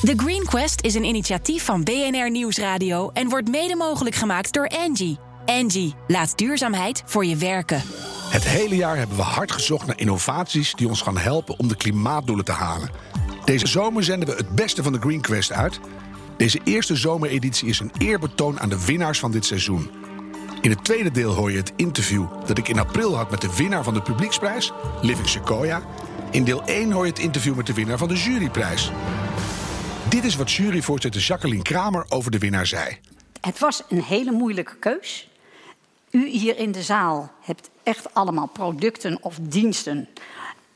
The 0.00 0.12
Green 0.16 0.44
Quest 0.44 0.80
is 0.82 0.94
een 0.94 1.04
initiatief 1.04 1.64
van 1.64 1.84
BNR 1.84 2.30
Nieuwsradio 2.30 3.10
en 3.12 3.28
wordt 3.28 3.48
mede 3.48 3.76
mogelijk 3.76 4.16
gemaakt 4.16 4.52
door 4.52 4.68
Angie. 4.68 5.18
Angie, 5.46 5.94
laat 6.06 6.38
duurzaamheid 6.38 7.02
voor 7.06 7.24
je 7.24 7.36
werken. 7.36 7.82
Het 8.30 8.44
hele 8.44 8.76
jaar 8.76 8.96
hebben 8.96 9.16
we 9.16 9.22
hard 9.22 9.52
gezocht 9.52 9.86
naar 9.86 9.98
innovaties 9.98 10.74
die 10.74 10.88
ons 10.88 11.02
gaan 11.02 11.18
helpen 11.18 11.58
om 11.58 11.68
de 11.68 11.76
klimaatdoelen 11.76 12.44
te 12.44 12.52
halen. 12.52 12.90
Deze 13.44 13.66
zomer 13.66 14.04
zenden 14.04 14.28
we 14.28 14.34
het 14.34 14.54
beste 14.54 14.82
van 14.82 14.92
de 14.92 14.98
Green 14.98 15.20
Quest 15.20 15.52
uit. 15.52 15.80
Deze 16.36 16.60
eerste 16.64 16.96
zomereditie 16.96 17.68
is 17.68 17.80
een 17.80 17.92
eerbetoon 17.98 18.60
aan 18.60 18.68
de 18.68 18.84
winnaars 18.84 19.18
van 19.18 19.30
dit 19.30 19.44
seizoen. 19.44 19.90
In 20.60 20.70
het 20.70 20.84
tweede 20.84 21.10
deel 21.10 21.34
hoor 21.34 21.50
je 21.50 21.56
het 21.56 21.72
interview 21.76 22.26
dat 22.46 22.58
ik 22.58 22.68
in 22.68 22.78
april 22.78 23.16
had 23.16 23.30
met 23.30 23.40
de 23.40 23.54
winnaar 23.56 23.84
van 23.84 23.94
de 23.94 24.02
publieksprijs, 24.02 24.72
Living 25.02 25.28
Sequoia. 25.28 25.82
In 26.30 26.44
deel 26.44 26.62
1 26.64 26.92
hoor 26.92 27.04
je 27.04 27.10
het 27.10 27.20
interview 27.20 27.54
met 27.54 27.66
de 27.66 27.74
winnaar 27.74 27.98
van 27.98 28.08
de 28.08 28.16
juryprijs. 28.16 28.90
Dit 30.10 30.24
is 30.24 30.36
wat 30.36 30.52
juryvoorzitter 30.52 31.20
Jacqueline 31.20 31.62
Kramer 31.62 32.04
over 32.08 32.30
de 32.30 32.38
winnaar 32.38 32.66
zei. 32.66 32.98
Het 33.40 33.58
was 33.58 33.82
een 33.88 34.02
hele 34.02 34.30
moeilijke 34.30 34.76
keus. 34.76 35.28
U 36.10 36.28
hier 36.28 36.58
in 36.58 36.72
de 36.72 36.82
zaal 36.82 37.32
hebt 37.40 37.70
echt 37.82 38.14
allemaal 38.14 38.46
producten 38.46 39.22
of 39.22 39.38
diensten 39.40 40.08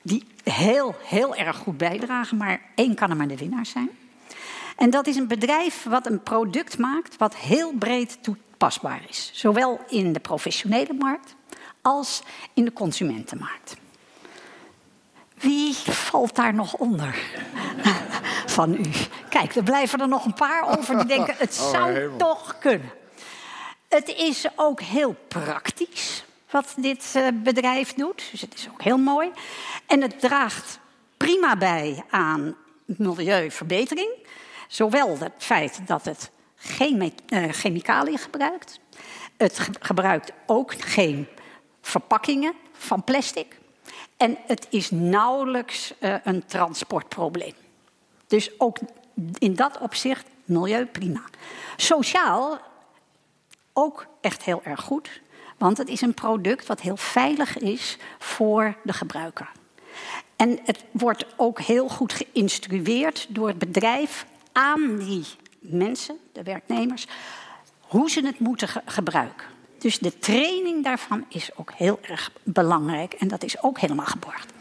die 0.02 0.26
heel, 0.44 0.94
heel 1.02 1.34
erg 1.34 1.56
goed 1.56 1.76
bijdragen, 1.76 2.36
maar 2.36 2.60
één 2.74 2.94
kan 2.94 3.10
er 3.10 3.16
maar 3.16 3.28
de 3.28 3.36
winnaar 3.36 3.66
zijn. 3.66 3.90
En 4.76 4.90
dat 4.90 5.06
is 5.06 5.16
een 5.16 5.28
bedrijf 5.28 5.82
wat 5.82 6.06
een 6.06 6.22
product 6.22 6.78
maakt 6.78 7.16
wat 7.16 7.36
heel 7.36 7.72
breed 7.78 8.18
toepasbaar 8.22 9.02
is. 9.08 9.30
Zowel 9.32 9.80
in 9.88 10.12
de 10.12 10.20
professionele 10.20 10.94
markt 10.98 11.34
als 11.82 12.22
in 12.52 12.64
de 12.64 12.72
consumentenmarkt. 12.72 13.76
Wie 15.38 15.74
valt 15.74 16.34
daar 16.34 16.54
nog 16.54 16.74
onder 16.74 17.16
van 18.54 18.74
u? 18.74 18.80
Kijk, 19.28 19.54
er 19.54 19.62
blijven 19.62 20.00
er 20.00 20.08
nog 20.08 20.24
een 20.24 20.34
paar 20.34 20.78
over 20.78 20.96
die 20.96 21.06
denken: 21.06 21.34
het 21.38 21.58
Oh, 21.62 21.70
zou 21.70 21.92
hemel. 21.92 22.16
toch 22.16 22.58
kunnen. 22.58 22.90
Het 23.88 24.08
is 24.08 24.46
ook 24.56 24.80
heel 24.80 25.16
praktisch 25.28 26.24
wat 26.50 26.74
dit 26.76 27.12
eh, 27.14 27.26
bedrijf 27.34 27.94
doet. 27.94 28.22
Dus 28.30 28.40
het 28.40 28.54
is 28.54 28.68
ook 28.72 28.82
heel 28.82 28.98
mooi. 28.98 29.30
En 29.86 30.00
het 30.02 30.20
draagt 30.20 30.78
prima 31.16 31.56
bij 31.56 32.04
aan 32.10 32.56
milieuverbetering. 32.84 34.10
Zowel 34.68 35.18
het 35.18 35.32
feit 35.38 35.80
dat 35.86 36.04
het 36.04 36.30
geen 36.56 37.12
eh, 37.28 37.48
chemicaliën 37.52 38.18
gebruikt. 38.18 38.78
Het 39.36 39.58
ge- 39.58 39.72
gebruikt 39.80 40.32
ook 40.46 40.74
geen 40.78 41.28
verpakkingen 41.82 42.52
van 42.72 43.04
plastic. 43.04 43.58
En 44.16 44.36
het 44.46 44.66
is 44.70 44.90
nauwelijks 44.90 45.92
eh, 45.98 46.14
een 46.24 46.44
transportprobleem. 46.46 47.54
Dus 48.26 48.60
ook 48.60 48.78
in 49.38 49.54
dat 49.54 49.78
opzicht 49.78 50.26
milieu 50.44 50.84
prima. 50.86 51.22
Sociaal 51.76 52.58
ook 53.72 54.06
echt 54.20 54.42
heel 54.42 54.60
erg 54.64 54.80
goed. 54.80 55.20
Want 55.58 55.78
het 55.78 55.88
is 55.88 56.00
een 56.00 56.14
product 56.14 56.66
wat 56.66 56.80
heel 56.80 56.96
veilig 56.96 57.58
is 57.58 57.96
voor 58.18 58.76
de 58.82 58.92
gebruiker. 58.92 59.50
En 60.36 60.58
het 60.64 60.84
wordt 60.90 61.26
ook 61.36 61.60
heel 61.60 61.88
goed 61.88 62.12
geïnstrueerd 62.12 63.26
door 63.28 63.48
het 63.48 63.58
bedrijf 63.58 64.26
aan 64.52 64.96
die 64.98 65.24
mensen, 65.58 66.18
de 66.32 66.42
werknemers, 66.42 67.06
hoe 67.80 68.10
ze 68.10 68.26
het 68.26 68.38
moeten 68.38 68.68
ge- 68.68 68.82
gebruiken. 68.84 69.46
Dus 69.78 69.98
de 69.98 70.18
training 70.18 70.84
daarvan 70.84 71.24
is 71.28 71.56
ook 71.56 71.72
heel 71.72 71.98
erg 72.02 72.32
belangrijk 72.42 73.12
en 73.12 73.28
dat 73.28 73.42
is 73.44 73.62
ook 73.62 73.78
helemaal 73.78 74.06
geborgd. 74.06 74.52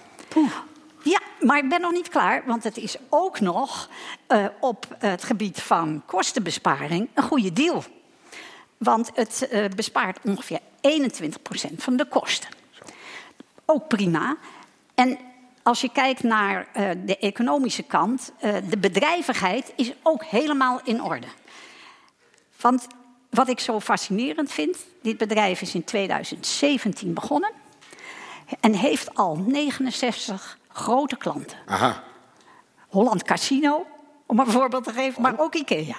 Maar 1.44 1.58
ik 1.58 1.70
ben 1.70 1.82
nog 1.82 1.92
niet 1.92 2.10
klaar, 2.10 2.44
want 2.46 2.64
het 2.64 2.78
is 2.78 2.96
ook 3.10 3.40
nog 3.40 3.90
eh, 4.28 4.46
op 4.60 4.96
het 4.98 5.24
gebied 5.24 5.62
van 5.62 6.04
kostenbesparing 6.06 7.10
een 7.14 7.24
goede 7.24 7.54
deal. 7.54 7.84
Want 8.78 9.12
het 9.14 9.48
eh, 9.48 9.66
bespaart 9.76 10.20
ongeveer 10.24 10.60
21% 10.60 10.62
van 11.78 11.98
de 11.98 12.06
kosten. 12.06 12.50
Ook 13.66 13.88
prima. 13.88 14.38
En 14.96 15.18
als 15.64 15.82
je 15.82 15.90
kijkt 15.92 16.24
naar 16.24 16.68
eh, 16.74 16.90
de 17.06 17.18
economische 17.18 17.84
kant, 17.84 18.32
de 18.70 18.78
bedrijvigheid 18.78 19.74
is 19.76 19.94
ook 20.04 20.24
helemaal 20.24 20.80
in 20.84 21.04
orde. 21.04 21.28
Want 22.62 22.88
wat 23.30 23.50
ik 23.50 23.60
zo 23.60 23.80
fascinerend 23.80 24.52
vind, 24.52 24.78
dit 25.02 25.18
bedrijf 25.18 25.62
is 25.62 25.76
in 25.76 25.84
2017 25.84 27.14
begonnen 27.14 27.52
en 28.60 28.74
heeft 28.74 29.16
al 29.16 29.36
69 29.36 30.58
grote 30.74 31.16
klanten. 31.18 31.58
Aha, 31.66 32.04
Holland 32.88 33.24
Casino, 33.24 33.86
om 34.26 34.40
een 34.40 34.48
voorbeeld 34.48 34.84
te 34.84 34.94
geven, 34.94 35.22
maar 35.22 35.40
ook 35.40 35.56
IKEA. 35.56 35.96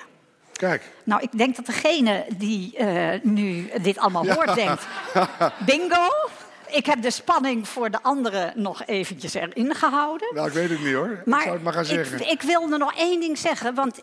kijk. 0.52 0.92
Nou, 1.04 1.22
ik 1.22 1.38
denk 1.38 1.56
dat 1.56 1.66
degene 1.66 2.26
die 2.36 2.76
eh, 2.76 3.20
nu 3.22 3.70
dit 3.82 3.98
allemaal 3.98 4.26
hoort, 4.30 4.54
denkt: 4.54 4.86
bingo. 5.66 6.08
Ik 6.66 6.86
heb 6.86 7.02
de 7.02 7.10
spanning 7.10 7.68
voor 7.68 7.90
de 7.90 8.02
anderen 8.02 8.52
nog 8.56 8.84
eventjes 8.86 9.34
erin 9.34 9.74
gehouden. 9.74 10.34
Nou, 10.34 10.46
ik 10.46 10.52
weet 10.52 10.70
het 10.70 10.80
niet 10.80 10.94
hoor. 10.94 11.22
ik 11.24 11.34
zou 11.41 11.50
het 11.50 11.62
maar 11.62 11.72
gaan 11.72 11.84
zeggen. 11.84 12.20
Ik, 12.20 12.26
ik 12.30 12.42
wilde 12.42 12.78
nog 12.78 12.94
één 12.94 13.20
ding 13.20 13.38
zeggen, 13.38 13.74
want 13.74 14.00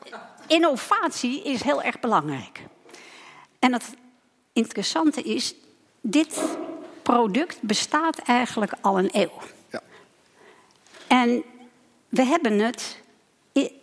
innovatie 0.48 1.44
is 1.44 1.64
heel 1.64 1.84
erg 1.84 2.00
belangrijk. 2.00 2.60
En 3.60 3.74
het 3.74 3.84
interessante 4.54 5.22
is, 5.22 5.56
dit 6.02 6.42
product 7.02 7.58
bestaat 7.62 8.18
eigenlijk 8.18 8.74
al 8.82 9.00
een 9.00 9.10
eeuw. 9.12 9.32
En 11.12 11.44
we 12.10 12.24
hebben 12.24 12.60
het 12.60 12.98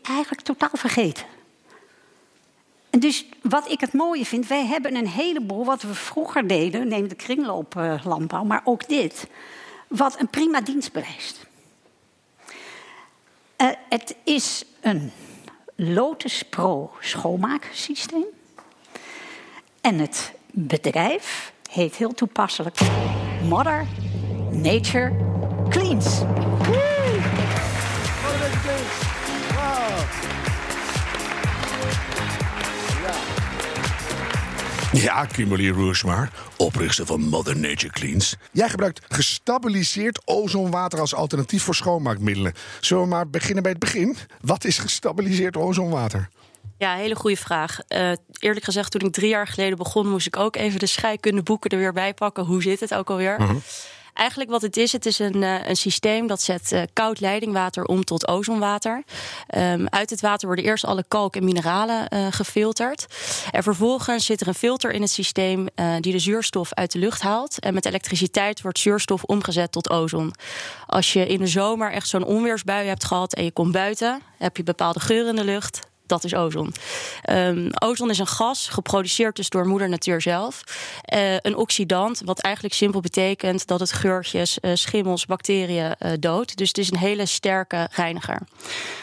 eigenlijk 0.03 0.43
totaal 0.43 0.71
vergeten. 0.73 1.27
En 2.91 3.01
dus 3.01 3.27
wat 3.43 3.71
ik 3.71 3.81
het 3.81 3.93
mooie 3.93 4.25
vind, 4.25 4.47
wij 4.47 4.67
hebben 4.67 4.97
een 4.97 5.09
heleboel 5.09 5.65
wat 5.65 5.83
we 5.83 5.95
vroeger 5.95 6.49
deden, 6.49 6.89
neem 6.89 7.09
de 7.09 7.15
kringlooplandbouw, 7.15 8.45
maar 8.45 8.61
ook 8.65 8.89
dit, 8.89 9.27
wat 9.89 10.21
een 10.21 10.29
prima 10.29 10.61
dienst 10.61 10.93
bewijst. 10.93 11.47
Eh, 13.57 13.69
het 13.89 14.17
is 14.25 14.65
een 14.81 15.13
Lotus 15.75 16.43
Pro 16.43 16.91
schoonmaaksysteem. 17.01 18.27
En 19.81 19.99
het 19.99 20.33
bedrijf 20.51 21.53
heet 21.71 21.97
heel 21.97 22.15
toepasselijk 22.15 22.79
Mother 23.43 23.87
Nature 24.51 25.13
Cleans. 25.69 26.23
Ja, 35.03 35.25
Kimberly 35.25 35.71
Roosmar, 35.71 36.31
oprichter 36.57 37.07
van 37.07 37.21
Mother 37.21 37.59
Nature 37.59 37.93
Cleans. 37.93 38.37
Jij 38.53 38.69
gebruikt 38.69 39.01
gestabiliseerd 39.09 40.23
ozonwater 40.25 41.01
als 41.01 41.15
alternatief 41.15 41.63
voor 41.63 41.75
schoonmaakmiddelen. 41.75 42.53
Zullen 42.81 43.03
we 43.03 43.09
maar 43.09 43.31
beginnen 43.31 43.63
bij 43.63 43.73
het 43.73 43.81
begin? 43.81 44.17
Wat 44.41 44.65
is 44.65 44.79
gestabiliseerd 44.79 45.57
ozonwater? 45.57 46.29
Ja, 46.79 46.95
hele 46.95 47.15
goede 47.15 47.37
vraag. 47.37 47.79
Eh, 47.89 48.13
eerlijk 48.39 48.65
gezegd, 48.65 48.91
toen 48.91 49.01
ik 49.01 49.13
drie 49.13 49.29
jaar 49.29 49.47
geleden 49.47 49.79
begon, 49.79 50.09
moest 50.09 50.27
ik 50.27 50.37
ook 50.37 50.57
even 50.57 50.79
de 50.79 50.87
scheikundeboeken 50.87 51.71
er 51.71 51.79
weer 51.79 51.93
bij 51.93 52.15
pakken. 52.15 52.45
Hoe 52.45 52.63
zit 52.63 52.81
het 52.81 52.95
ook 52.95 53.11
alweer? 53.11 53.37
Eigenlijk 54.19 54.51
wat 54.51 54.63
het 54.63 54.77
is, 54.77 54.93
het 54.93 55.07
is 55.07 55.19
een, 55.19 55.43
eh, 55.43 55.69
een 55.69 55.77
systeem 55.77 56.27
dat 56.27 56.43
zet 56.43 56.73
eh, 56.73 56.83
koud 56.93 57.21
leidingwater 57.21 57.85
om 57.85 58.05
tot 58.05 58.29
ozonwater. 58.29 59.03
Ehm, 59.47 59.87
uit 59.91 60.11
het 60.11 60.21
water 60.21 60.47
worden 60.47 60.65
eerst 60.65 60.85
alle 60.85 61.05
kalk 61.09 61.37
en 61.37 61.45
mineralen 61.45 62.09
eh, 62.09 62.27
gefilterd. 62.31 63.07
En 63.51 63.63
vervolgens 63.63 64.25
zit 64.25 64.41
er 64.41 64.49
een 64.49 64.55
filter 64.55 64.91
in 64.91 65.01
het 65.01 65.11
systeem 65.11 65.67
die 66.01 66.13
de 66.13 66.19
zuurstof 66.19 66.75
uit 66.75 66.93
de 66.93 66.99
lucht 66.99 67.23
haalt. 67.23 67.59
En 67.59 67.75
met 67.75 67.87
elektriciteit 67.87 68.61
wordt 68.61 68.79
zuurstof 68.79 69.23
omgezet 69.23 69.73
tot 69.73 69.91
ozon. 69.91 70.35
Als 70.87 71.13
je 71.13 71.27
in 71.27 71.39
de 71.39 71.47
zomer 71.47 71.93
echt 71.93 72.09
zo'n 72.09 72.25
onweersbui 72.25 72.87
hebt 72.87 73.05
gehad 73.05 73.35
en 73.35 73.45
je 73.45 73.51
komt 73.53 73.73
buiten, 73.73 74.23
heb 74.39 74.57
je 74.57 74.63
bepaalde 74.63 75.01
geur 75.01 75.29
in 75.29 75.37
de 75.37 75.45
lucht. 75.45 75.88
Dat 76.09 76.25
is 76.25 76.35
ozon. 76.35 76.73
Ehm, 77.23 77.69
ozon 77.79 78.11
is 78.11 78.19
een 78.19 78.27
gas, 78.27 78.69
geproduceerd 78.69 79.37
dus 79.37 79.49
door 79.49 79.67
moeder 79.67 79.89
natuur 79.89 80.21
zelf. 80.21 80.63
Eh, 81.03 81.35
een 81.37 81.57
oxidant, 81.57 82.23
wat 82.25 82.41
eigenlijk 82.41 82.75
simpel 82.75 83.01
betekent 83.01 83.67
dat 83.67 83.81
het 83.81 83.93
geurtjes, 83.93 84.61
eh, 84.61 84.71
schimmels, 84.75 85.27
bacteriën 85.27 85.95
eh, 85.99 86.13
doodt. 86.21 86.57
Dus 86.57 86.69
het 86.69 86.79
is 86.79 86.91
een 86.91 86.99
hele 86.99 87.27
sterke 87.27 87.89
reiniger. 87.93 88.41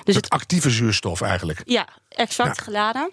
Dus 0.03 0.15
Het 0.15 0.29
actieve 0.29 0.69
zuurstof 0.69 1.21
eigenlijk. 1.21 1.61
ja, 1.65 1.87
exact 2.09 2.57
Ja. 2.57 2.63
geladen. 2.63 3.11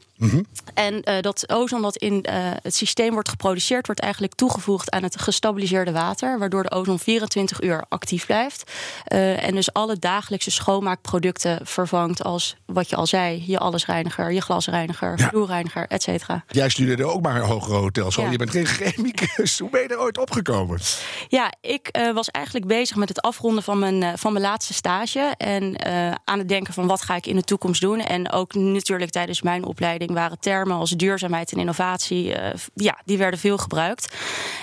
En 0.75 1.02
eh, 1.02 1.20
dat 1.20 1.49
ozon 1.50 1.82
dat 1.82 1.96
in 1.96 2.26
het 2.62 2.75
systeem 2.75 3.12
wordt 3.12 3.28
geproduceerd, 3.28 3.87
wordt 3.87 4.00
eigenlijk 4.00 4.34
toegevoegd 4.34 4.90
aan 4.90 5.02
het 5.02 5.20
gestabiliseerde 5.20 5.93
water, 5.93 6.38
waardoor 6.38 6.62
de 6.62 6.70
ozon 6.70 6.99
24 6.99 7.61
uur 7.62 7.84
actief 7.88 8.26
blijft. 8.26 8.70
En 9.05 9.55
dus 9.55 9.72
alle 9.72 9.99
dagelijkse 9.99 10.50
schoonmaakproducten 10.50 11.66
vervangt 11.66 12.22
als 12.25 12.56
wat 12.66 12.88
je 12.88 12.96
al 12.96 13.06
zei, 13.06 13.44
je 13.46 13.58
alle 13.58 13.78
allesreiniger, 13.82 14.32
je 14.32 14.40
glasreiniger, 14.40 15.19
ja. 15.19 15.29
vloerreiniger, 15.29 15.87
et 15.88 16.02
cetera. 16.02 16.44
Jij 16.49 16.69
studeerde 16.69 17.05
ook 17.05 17.23
maar 17.23 17.40
hogere 17.40 17.76
hotels. 17.76 18.14
Je 18.14 18.37
bent 18.37 18.50
geen 18.50 18.67
chemicus. 18.67 19.58
Hoe 19.58 19.70
ben 19.70 19.82
je 19.82 19.88
er 19.88 20.00
ooit 20.00 20.19
opgekomen? 20.19 20.81
Ja, 21.29 21.52
ik 21.61 21.99
uh, 21.99 22.14
was 22.14 22.31
eigenlijk 22.31 22.67
bezig 22.67 22.96
met 22.96 23.08
het 23.08 23.20
afronden 23.20 23.62
van 23.62 23.79
mijn, 23.79 24.02
uh, 24.02 24.12
van 24.14 24.32
mijn 24.32 24.44
laatste 24.44 24.75
stage. 24.75 25.34
En 25.37 25.62
uh, 25.87 26.11
aan 26.25 26.38
het 26.38 26.49
denken 26.49 26.75
van 26.75 26.87
wat 26.87 27.02
ga 27.02 27.14
ik 27.14 27.26
in 27.26 27.37
de 27.37 27.43
toekomst 27.43 27.81
doen. 27.81 28.00
En 28.00 28.32
ook 28.32 28.55
natuurlijk 28.55 29.11
tijdens 29.11 29.43
mijn 29.43 29.64
opleiding 29.64 30.12
waren 30.12 30.38
termen 30.38 30.76
als 30.76 30.90
duurzaamheid 30.90 31.52
en 31.52 31.58
innovatie. 31.58 32.35
ja, 32.75 32.99
die 33.05 33.19
werden 33.19 33.40
veel 33.40 33.58
gebruikt. 33.58 34.14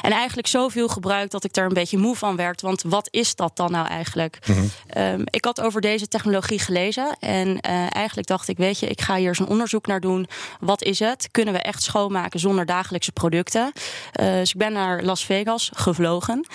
En 0.02 0.12
eigenlijk 0.12 0.48
zoveel 0.48 0.88
gebruikt 0.88 1.32
dat 1.32 1.44
ik 1.44 1.56
er 1.56 1.66
een 1.66 1.74
beetje 1.74 1.98
moe 1.98 2.16
van 2.16 2.36
werd. 2.36 2.62
Want 2.62 2.82
wat 2.82 3.08
is 3.12 3.36
dat 3.36 3.56
dan 3.56 3.72
nou 3.72 3.88
eigenlijk? 3.88 4.40
Mm 4.46 4.70
um, 4.98 5.24
ik 5.26 5.46
had 5.46 5.62
over 5.62 5.82
deze 5.82 6.08
technologie 6.08 6.60
gelezen. 6.60 7.18
En 7.20 7.60
eigenlijk 7.90 8.28
dacht 8.28 8.48
ik, 8.48 8.58
weet 8.58 8.80
je, 8.80 8.88
ik 8.88 9.02
ga 9.02 9.09
hier 9.16 9.28
eens 9.28 9.40
een 9.40 9.48
onderzoek 9.48 9.88
naar 9.88 10.00
doen. 10.00 10.28
Wat 10.60 10.84
is 10.84 11.00
het? 11.00 11.28
Kunnen 11.32 11.54
we 11.54 11.60
echt 11.60 11.84
schoonmaken 11.84 12.40
zonder 12.40 12.66
dagelijkse 12.66 13.12
producten? 13.12 13.72
dus 14.12 14.50
ik 14.50 14.58
ben 14.58 14.74
naar 14.74 15.04
Las 15.04 15.26
Vegas 15.26 15.72
gevlogen. 15.74 16.48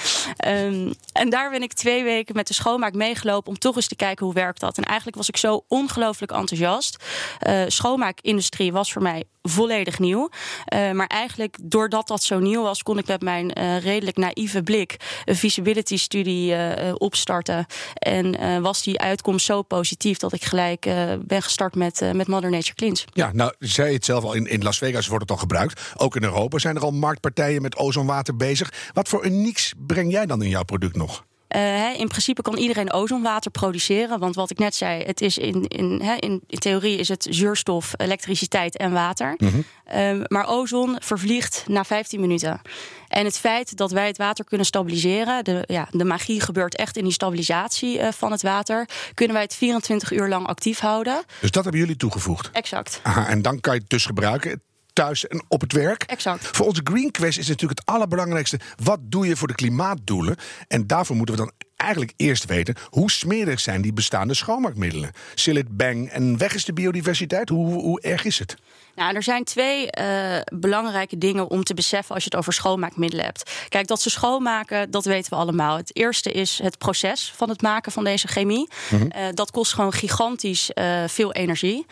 Um, 0.46 0.92
en 1.12 1.30
daar 1.30 1.50
ben 1.50 1.62
ik 1.62 1.72
twee 1.72 2.04
weken 2.04 2.36
met 2.36 2.46
de 2.46 2.54
schoonmaak 2.54 2.94
meegelopen 2.94 3.48
om 3.48 3.58
toch 3.58 3.76
eens 3.76 3.88
te 3.88 3.96
kijken 3.96 4.24
hoe 4.24 4.34
werkt 4.34 4.60
dat. 4.60 4.76
En 4.76 4.84
eigenlijk 4.84 5.16
was 5.16 5.28
ik 5.28 5.36
zo 5.36 5.64
ongelooflijk 5.68 6.32
enthousiast. 6.32 7.04
Uh, 7.46 7.62
schoonmaakindustrie 7.66 8.72
was 8.72 8.92
voor 8.92 9.02
mij 9.02 9.24
volledig 9.48 9.98
nieuw. 9.98 10.28
Uh, 10.74 10.90
maar 10.90 11.06
eigenlijk 11.06 11.56
doordat 11.62 12.08
dat 12.08 12.22
zo 12.22 12.38
nieuw 12.38 12.62
was, 12.62 12.82
kon 12.82 12.98
ik 12.98 13.06
met 13.06 13.22
mijn 13.22 13.58
uh, 13.58 13.78
redelijk 13.78 14.16
naïeve 14.16 14.62
blik 14.62 14.96
een 15.24 15.36
feasibility 15.36 15.96
studie 15.96 16.52
uh, 16.52 16.92
opstarten. 16.94 17.66
En 17.94 18.62
was 18.62 18.82
die 18.82 19.00
uitkomst 19.00 19.46
zo 19.46 19.62
positief 19.62 20.18
dat 20.18 20.32
ik 20.32 20.44
gelijk 20.44 20.80
ben 21.20 21.42
gestart 21.42 21.74
met, 21.74 22.12
met 22.12 22.26
Mother 22.26 22.50
Nature 22.50 22.74
Cleans. 22.74 23.04
Ja, 23.12 23.30
nou 23.32 23.52
zei 23.58 23.92
het 23.92 24.04
zelf 24.04 24.24
al, 24.24 24.34
in, 24.34 24.46
in 24.46 24.62
Las 24.62 24.78
Vegas 24.78 25.06
wordt 25.06 25.22
het 25.22 25.32
al 25.32 25.36
gebruikt. 25.36 25.80
Ook 25.96 26.16
in 26.16 26.22
Europa 26.22 26.58
zijn 26.58 26.76
er 26.76 26.82
al 26.82 26.90
marktpartijen 26.90 27.62
met 27.62 27.76
ozonwater 27.76 28.36
bezig. 28.36 28.72
Wat 28.92 29.08
voor 29.08 29.24
unieks 29.24 29.72
breng 29.86 30.12
jij 30.12 30.26
dan 30.26 30.42
in 30.42 30.48
jouw 30.48 30.64
product 30.64 30.96
nog? 30.96 31.24
Uh, 31.54 31.98
in 31.98 32.08
principe 32.08 32.42
kan 32.42 32.56
iedereen 32.56 32.92
ozonwater 32.92 33.50
produceren. 33.50 34.18
Want 34.18 34.34
wat 34.34 34.50
ik 34.50 34.58
net 34.58 34.74
zei, 34.74 35.02
het 35.02 35.20
is 35.20 35.38
in, 35.38 35.66
in, 35.68 36.00
in, 36.00 36.42
in 36.46 36.58
theorie 36.58 36.98
is 36.98 37.08
het 37.08 37.26
zuurstof, 37.30 37.92
elektriciteit 37.96 38.76
en 38.76 38.92
water. 38.92 39.34
Mm 39.36 39.48
-hmm. 39.48 40.24
maar 40.28 40.48
ozon 40.48 40.96
vervliegt 41.00 41.64
na 41.68 41.84
15 41.84 42.20
minuten. 42.20 42.60
En 43.08 43.24
het 43.24 43.38
feit 43.38 43.76
dat 43.76 43.90
wij 43.90 44.06
het 44.06 44.16
water 44.16 44.44
kunnen 44.44 44.66
stabiliseren, 44.66 45.44
de, 45.44 45.64
ja, 45.66 45.88
de 45.90 46.04
magie 46.04 46.40
gebeurt 46.40 46.76
echt 46.76 46.96
in 46.96 47.04
die 47.04 47.12
stabilisatie 47.12 47.98
uh, 47.98 48.08
van 48.12 48.32
het 48.32 48.42
water, 48.42 48.88
kunnen 49.14 49.34
wij 49.34 49.44
het 49.44 49.54
24 49.54 50.12
uur 50.12 50.28
lang 50.28 50.46
actief 50.46 50.78
houden. 50.78 51.22
Dus 51.40 51.50
dat 51.50 51.62
hebben 51.62 51.80
jullie 51.80 51.96
toegevoegd? 51.96 52.50
Exact. 52.52 53.00
Aha, 53.02 53.28
en 53.28 53.42
dan 53.42 53.60
kan 53.60 53.74
je 53.74 53.80
het 53.80 53.90
dus 53.90 54.06
gebruiken 54.06 54.62
thuis 54.94 55.26
en 55.26 55.44
op 55.48 55.60
het 55.60 55.72
werk. 55.72 56.02
Exact. 56.02 56.46
Voor 56.46 56.66
onze 56.66 56.80
Green 56.84 57.10
Quest 57.10 57.38
is 57.38 57.48
natuurlijk 57.48 57.80
het 57.80 57.88
allerbelangrijkste: 57.88 58.60
wat 58.84 59.00
doe 59.02 59.26
je 59.26 59.36
voor 59.36 59.48
de 59.48 59.54
klimaatdoelen? 59.54 60.36
En 60.68 60.86
daarvoor 60.86 61.16
moeten 61.16 61.34
we 61.34 61.40
dan 61.40 61.52
eigenlijk 61.76 62.12
eerst 62.16 62.44
weten 62.44 62.74
hoe 62.90 63.10
smerig 63.10 63.60
zijn 63.60 63.82
die 63.82 63.92
bestaande 63.92 64.34
schoonmaakmiddelen. 64.34 65.10
Sillet, 65.34 65.76
bang 65.76 66.08
en 66.08 66.38
weg 66.38 66.54
is 66.54 66.64
de 66.64 66.72
biodiversiteit. 66.72 67.48
Hoe, 67.48 67.72
hoe 67.72 68.00
erg 68.00 68.24
is 68.24 68.38
het? 68.38 68.56
Nou, 68.94 69.14
er 69.14 69.22
zijn 69.22 69.44
twee 69.44 69.88
uh, 70.00 70.36
belangrijke 70.52 71.18
dingen 71.18 71.50
om 71.50 71.64
te 71.64 71.74
beseffen 71.74 72.14
als 72.14 72.24
je 72.24 72.30
het 72.30 72.38
over 72.38 72.52
schoonmaakmiddelen 72.52 73.24
hebt. 73.24 73.50
Kijk, 73.68 73.86
dat 73.86 74.00
ze 74.00 74.10
schoonmaken, 74.10 74.90
dat 74.90 75.04
weten 75.04 75.30
we 75.30 75.36
allemaal. 75.36 75.76
Het 75.76 75.96
eerste 75.96 76.32
is 76.32 76.60
het 76.62 76.78
proces 76.78 77.32
van 77.36 77.48
het 77.48 77.62
maken 77.62 77.92
van 77.92 78.04
deze 78.04 78.28
chemie. 78.28 78.68
Mm 78.90 78.98
-hmm. 78.98 79.10
uh, 79.16 79.22
dat 79.34 79.50
kost 79.50 79.74
gewoon 79.74 79.92
gigantisch 79.92 80.70
uh, 80.74 81.02
veel 81.06 81.32
energie. 81.32 81.86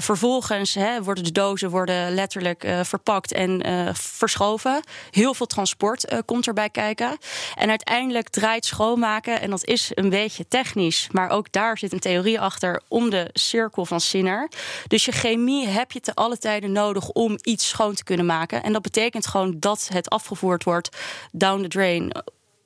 vervolgens 0.00 0.74
hè, 0.74 1.02
worden 1.02 1.24
de 1.24 1.32
dozen 1.32 1.70
worden 1.70 2.14
letterlijk 2.14 2.68
verpakt 2.82 3.32
en 3.32 3.62
verschoven. 3.94 4.80
Heel 5.10 5.34
veel 5.34 5.46
transport 5.46 6.22
komt 6.24 6.46
erbij 6.46 6.70
kijken. 6.70 7.18
En 7.54 7.68
uiteindelijk 7.68 8.28
draait 8.28 8.64
schoonmaken, 8.64 9.40
en 9.40 9.50
dat 9.50 9.64
is 9.64 9.90
een 9.94 10.10
beetje 10.10 10.48
technisch, 10.48 11.08
maar 11.12 11.30
ook 11.30 11.52
daar 11.52 11.78
zit 11.78 11.92
een 11.92 12.00
theorie 12.00 12.40
achter 12.40 12.82
om 12.88 13.10
de 13.10 13.30
cirkel 13.32 13.84
van 13.84 14.00
Sinner. 14.00 14.50
Dus 14.86 15.04
je 15.04 15.12
chemie 15.12 15.66
heb 15.66 15.92
je 15.92 16.00
te 16.00 16.14
alle 16.14 16.35
tijden 16.38 16.72
nodig 16.72 17.10
om 17.10 17.38
iets 17.42 17.68
schoon 17.68 17.94
te 17.94 18.04
kunnen 18.04 18.26
maken. 18.26 18.62
En 18.62 18.72
dat 18.72 18.82
betekent 18.82 19.26
gewoon 19.26 19.56
dat 19.58 19.88
het 19.92 20.08
afgevoerd 20.08 20.64
wordt 20.64 20.96
down 21.32 21.62
the 21.62 21.68
drain 21.68 22.12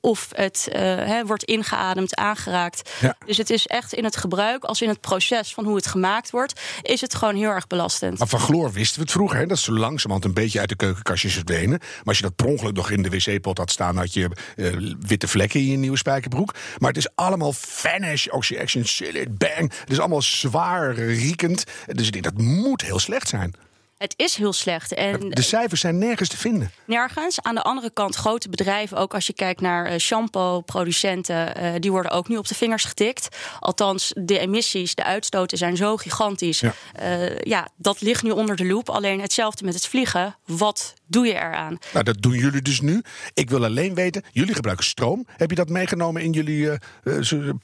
of 0.01 0.29
het 0.31 0.69
uh, 0.75 1.21
wordt 1.25 1.43
ingeademd, 1.43 2.15
aangeraakt. 2.15 2.91
Ja. 2.99 3.15
Dus 3.25 3.37
het 3.37 3.49
is 3.49 3.67
echt 3.67 3.93
in 3.93 4.03
het 4.03 4.15
gebruik, 4.15 4.63
als 4.63 4.81
in 4.81 4.89
het 4.89 5.01
proces 5.01 5.53
van 5.53 5.65
hoe 5.65 5.75
het 5.75 5.87
gemaakt 5.87 6.29
wordt, 6.29 6.61
is 6.81 7.01
het 7.01 7.15
gewoon 7.15 7.35
heel 7.35 7.49
erg 7.49 7.67
belastend. 7.67 8.17
Maar 8.19 8.27
van 8.27 8.39
chloor 8.39 8.71
wisten 8.71 8.95
we 8.95 9.01
het 9.01 9.11
vroeger, 9.11 9.37
hè? 9.37 9.45
dat 9.45 9.57
is 9.57 9.63
zo 9.63 9.73
langzamerhand 9.73 10.25
een 10.25 10.43
beetje 10.43 10.59
uit 10.59 10.69
de 10.69 10.75
keukenkastjes 10.75 11.33
verdwenen. 11.33 11.79
Maar 11.79 12.01
als 12.05 12.17
je 12.17 12.23
dat 12.23 12.35
per 12.35 12.45
ongeluk 12.45 12.75
nog 12.75 12.89
in 12.89 13.01
de 13.01 13.09
wc-pot 13.09 13.57
had 13.57 13.71
staan, 13.71 13.97
had 13.97 14.13
je 14.13 14.29
uh, 14.55 14.93
witte 14.99 15.27
vlekken 15.27 15.59
in 15.59 15.65
je 15.65 15.77
nieuwe 15.77 15.97
spijkerbroek. 15.97 16.53
Maar 16.77 16.89
het 16.89 16.97
is 16.97 17.15
allemaal 17.15 17.53
vanish, 17.53 18.27
oxy-action, 18.27 18.85
silid, 18.85 19.37
bang. 19.37 19.73
Het 19.79 19.91
is 19.91 19.99
allemaal 19.99 20.21
zwaar 20.21 20.93
riekend. 20.93 21.63
Dus 21.85 22.05
ik 22.05 22.11
denk 22.11 22.23
dat 22.23 22.37
moet 22.37 22.81
heel 22.81 22.99
slecht 22.99 23.27
zijn. 23.27 23.55
Het 24.01 24.13
is 24.17 24.35
heel 24.35 24.53
slecht. 24.53 24.93
En 24.93 25.29
de 25.29 25.41
cijfers 25.41 25.81
zijn 25.81 25.97
nergens 25.97 26.29
te 26.29 26.37
vinden. 26.37 26.71
Nergens. 26.85 27.41
Aan 27.41 27.55
de 27.55 27.61
andere 27.61 27.89
kant, 27.89 28.15
grote 28.15 28.49
bedrijven, 28.49 28.97
ook 28.97 29.13
als 29.13 29.27
je 29.27 29.33
kijkt 29.33 29.61
naar 29.61 29.91
uh, 29.91 29.97
shampoo-producenten, 29.97 31.63
uh, 31.63 31.71
die 31.79 31.91
worden 31.91 32.11
ook 32.11 32.27
nu 32.27 32.37
op 32.37 32.47
de 32.47 32.55
vingers 32.55 32.83
getikt. 32.83 33.37
Althans, 33.59 34.11
de 34.15 34.39
emissies, 34.39 34.95
de 34.95 35.03
uitstoten 35.03 35.57
zijn 35.57 35.77
zo 35.77 35.97
gigantisch. 35.97 36.59
Ja. 36.59 36.73
Uh, 37.01 37.39
ja, 37.39 37.67
dat 37.77 38.01
ligt 38.01 38.23
nu 38.23 38.31
onder 38.31 38.55
de 38.55 38.65
loep. 38.65 38.89
Alleen 38.89 39.21
hetzelfde 39.21 39.65
met 39.65 39.73
het 39.73 39.87
vliegen. 39.87 40.35
Wat 40.45 40.93
doe 41.11 41.25
je 41.25 41.33
eraan? 41.33 41.77
Nou, 41.93 42.03
dat 42.03 42.21
doen 42.21 42.37
jullie 42.37 42.61
dus 42.61 42.81
nu. 42.81 43.01
Ik 43.33 43.49
wil 43.49 43.63
alleen 43.63 43.95
weten, 43.95 44.23
jullie 44.31 44.53
gebruiken 44.53 44.85
stroom. 44.85 45.25
Heb 45.37 45.49
je 45.49 45.55
dat 45.55 45.69
meegenomen 45.69 46.21
in 46.21 46.31
jullie 46.31 46.69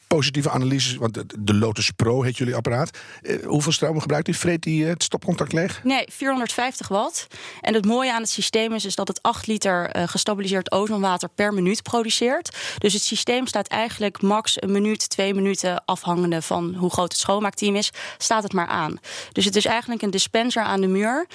positieve 0.08 0.50
analyses? 0.50 0.96
Want 0.96 1.24
de 1.40 1.54
Lotus 1.54 1.92
Pro 1.92 2.22
heet 2.22 2.38
jullie 2.38 2.56
apparaat. 2.56 2.98
hoeveel 3.46 3.72
stroom 3.72 4.00
gebruikt 4.00 4.28
u? 4.28 4.34
Vreet 4.34 4.62
die 4.62 4.86
het 4.86 5.04
stopcontact 5.04 5.54
leeg? 5.54 5.84
Nee, 5.84 6.06
450 6.12 6.88
watt. 6.88 7.28
En 7.62 7.74
het 7.74 7.86
mooie 7.86 8.14
aan 8.14 8.22
het 8.22 8.30
systeem 8.30 8.74
is, 8.74 8.86
is 8.86 8.96
dat 8.96 9.08
het 9.08 9.22
8 9.22 9.48
liter 9.48 9.90
gestabiliseerd 10.08 10.72
ozonwater 10.72 11.30
per 11.36 11.54
minuut 11.54 11.84
produceert. 11.84 12.58
Dus 12.78 12.94
het 12.94 13.02
systeem 13.02 13.48
staat 13.48 13.68
eigenlijk 13.68 14.22
max 14.22 14.62
een 14.62 14.72
minuut, 14.72 15.10
twee 15.10 15.34
minuten, 15.34 15.84
afhangende 15.86 16.42
van 16.42 16.76
hoe 16.76 16.90
groot 16.90 17.12
het 17.12 17.22
schoonmaakteam 17.22 17.76
is, 17.76 17.92
staat 18.18 18.44
het 18.44 18.54
maar 18.54 18.68
aan. 18.68 19.00
Dus 19.32 19.46
het 19.46 19.56
is 19.56 19.66
eigenlijk 19.66 20.02
een 20.02 20.12
dispenser 20.12 20.64
aan 20.64 20.82
de 20.82 20.88
muur, 20.88 21.28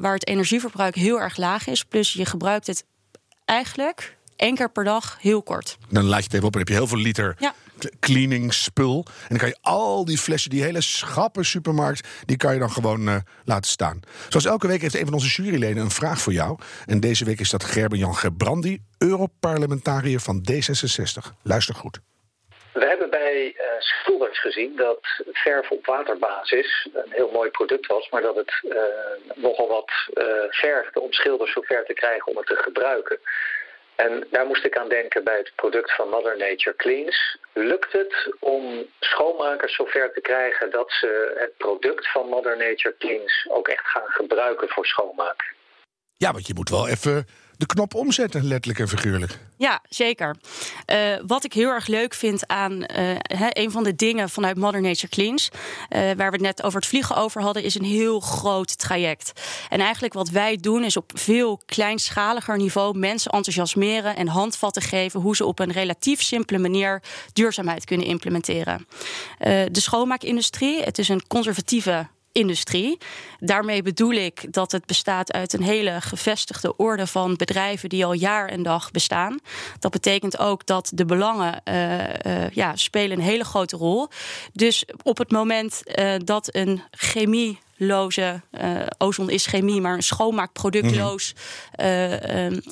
waar 0.00 0.14
het 0.14 0.26
energieverbruik 0.26 0.94
heel 0.94 1.20
erg 1.20 1.36
laag 1.42 1.66
is. 1.66 1.84
Plus 1.84 2.12
je 2.12 2.24
gebruikt 2.24 2.66
het 2.66 2.84
eigenlijk 3.44 4.16
één 4.36 4.54
keer 4.54 4.70
per 4.70 4.84
dag 4.84 5.16
heel 5.20 5.42
kort. 5.42 5.78
Dan 5.88 6.04
laat 6.04 6.18
je 6.18 6.24
het 6.24 6.34
even 6.34 6.46
op 6.46 6.52
en 6.52 6.58
heb 6.58 6.68
je 6.68 6.74
heel 6.74 6.86
veel 6.86 6.98
liter 6.98 7.36
ja. 7.38 7.54
cleaningspul. 8.00 9.04
En 9.06 9.28
dan 9.28 9.38
kan 9.38 9.48
je 9.48 9.58
al 9.60 10.04
die 10.04 10.18
flessen, 10.18 10.50
die 10.50 10.62
hele 10.62 10.80
schappen 10.80 11.44
supermarkt, 11.44 12.08
die 12.24 12.36
kan 12.36 12.52
je 12.52 12.58
dan 12.58 12.70
gewoon 12.70 13.08
uh, 13.08 13.16
laten 13.44 13.70
staan. 13.70 14.00
Zoals 14.28 14.46
elke 14.46 14.66
week 14.66 14.80
heeft 14.80 14.94
een 14.94 15.04
van 15.04 15.14
onze 15.14 15.42
juryleden 15.42 15.82
een 15.82 15.90
vraag 15.90 16.20
voor 16.20 16.32
jou. 16.32 16.58
En 16.86 17.00
deze 17.00 17.24
week 17.24 17.40
is 17.40 17.50
dat 17.50 17.64
Gerben-Jan 17.64 18.16
Gebrandi, 18.16 18.82
Europarlementariër 18.98 20.20
van 20.20 20.46
D66. 20.50 21.32
Luister 21.42 21.74
goed. 21.74 22.00
We 22.72 22.86
hebben 22.86 23.10
bij 23.10 23.54
uh, 23.56 24.28
gezien 24.32 24.76
dat 24.76 25.22
verf 25.32 25.70
op 25.70 25.86
waterbasis 25.86 26.88
een 26.92 27.12
heel 27.12 27.30
mooi 27.30 27.50
product 27.50 27.86
was, 27.86 28.08
maar 28.08 28.22
dat 28.22 28.36
het 28.36 28.52
uh, 28.62 28.82
nogal 29.34 29.68
wat 29.68 29.90
uh, 30.14 30.24
vergde 30.48 31.00
om 31.00 31.12
schilders 31.12 31.52
zover 31.52 31.84
te 31.84 31.92
krijgen 31.92 32.26
om 32.26 32.36
het 32.36 32.46
te 32.46 32.56
gebruiken. 32.56 33.18
En 33.96 34.26
daar 34.30 34.46
moest 34.46 34.64
ik 34.64 34.76
aan 34.76 34.88
denken 34.88 35.24
bij 35.24 35.36
het 35.36 35.52
product 35.54 35.94
van 35.94 36.08
Mother 36.08 36.36
Nature 36.36 36.76
Cleans. 36.76 37.38
Lukt 37.52 37.92
het 37.92 38.34
om 38.38 38.86
schoonmakers 39.00 39.74
zover 39.74 40.12
te 40.12 40.20
krijgen 40.20 40.70
dat 40.70 40.92
ze 40.92 41.32
het 41.38 41.56
product 41.56 42.10
van 42.10 42.28
Mother 42.28 42.56
Nature 42.56 42.94
Cleans 42.98 43.46
ook 43.48 43.68
echt 43.68 43.86
gaan 43.86 44.08
gebruiken 44.08 44.68
voor 44.68 44.86
schoonmaak? 44.86 45.54
Ja, 46.16 46.32
want 46.32 46.46
je 46.46 46.54
moet 46.54 46.68
wel 46.68 46.88
even 46.88 47.26
de 47.62 47.74
knop 47.74 47.94
omzetten, 47.94 48.44
letterlijk 48.44 48.78
en 48.78 48.88
figuurlijk. 48.88 49.38
Ja, 49.56 49.82
zeker. 49.88 50.36
Uh, 50.92 50.96
wat 51.26 51.44
ik 51.44 51.52
heel 51.52 51.68
erg 51.68 51.86
leuk 51.86 52.14
vind 52.14 52.46
aan 52.46 52.84
he, 53.22 53.46
een 53.48 53.70
van 53.70 53.84
de 53.84 53.94
dingen 53.94 54.30
vanuit 54.30 54.56
Mother 54.56 54.80
Nature 54.80 55.08
Cleans, 55.08 55.48
uh, 55.52 55.98
waar 55.98 56.16
we 56.16 56.24
het 56.24 56.40
net 56.40 56.62
over 56.62 56.80
het 56.80 56.88
vliegen 56.88 57.16
over 57.16 57.42
hadden, 57.42 57.62
is 57.62 57.74
een 57.74 57.84
heel 57.84 58.20
groot 58.20 58.78
traject. 58.78 59.32
En 59.68 59.80
eigenlijk 59.80 60.14
wat 60.14 60.28
wij 60.28 60.56
doen 60.56 60.84
is 60.84 60.96
op 60.96 61.10
veel 61.14 61.60
kleinschaliger 61.66 62.56
niveau 62.56 62.98
mensen 62.98 63.30
enthousiasmeren 63.30 64.16
en 64.16 64.28
handvatten 64.28 64.82
geven 64.82 65.20
hoe 65.20 65.36
ze 65.36 65.44
op 65.44 65.58
een 65.58 65.72
relatief 65.72 66.22
simpele 66.22 66.58
manier 66.58 67.02
duurzaamheid 67.32 67.84
kunnen 67.84 68.06
implementeren. 68.06 68.86
de 69.38 69.80
schoonmaakindustrie, 69.80 70.82
het 70.82 70.98
is 70.98 71.08
een 71.08 71.26
conservatieve 71.26 72.06
industrie. 72.32 72.98
Daarmee 73.38 73.82
bedoel 73.82 74.12
ik 74.12 74.52
dat 74.52 74.72
het 74.72 74.86
bestaat 74.86 75.32
uit 75.32 75.52
een 75.52 75.62
hele 75.62 76.00
gevestigde 76.00 76.76
orde 76.76 77.06
van 77.06 77.36
bedrijven 77.36 77.88
die 77.88 78.04
al 78.04 78.12
jaar 78.12 78.48
en 78.48 78.62
dag 78.62 78.90
bestaan. 78.90 79.38
Dat 79.78 79.90
betekent 79.90 80.38
ook 80.38 80.66
dat 80.66 80.90
de 80.94 81.04
belangen 81.04 81.60
uh, 81.64 81.98
uh, 81.98 82.50
ja, 82.50 82.76
spelen 82.76 83.18
een 83.18 83.24
hele 83.24 83.44
grote 83.44 83.76
rol. 83.76 84.08
Dus 84.52 84.84
op 85.02 85.18
het 85.18 85.30
moment 85.30 85.82
uh, 85.84 86.14
dat 86.24 86.54
een 86.54 86.82
chemie 86.90 87.58
productloze, 87.86 88.40
uh, 88.60 88.86
ozon 88.98 89.30
is 89.30 89.46
chemie, 89.46 89.80
maar 89.80 89.94
een 89.94 90.02
schoonmaakproductloos 90.02 91.34
mm 91.34 91.40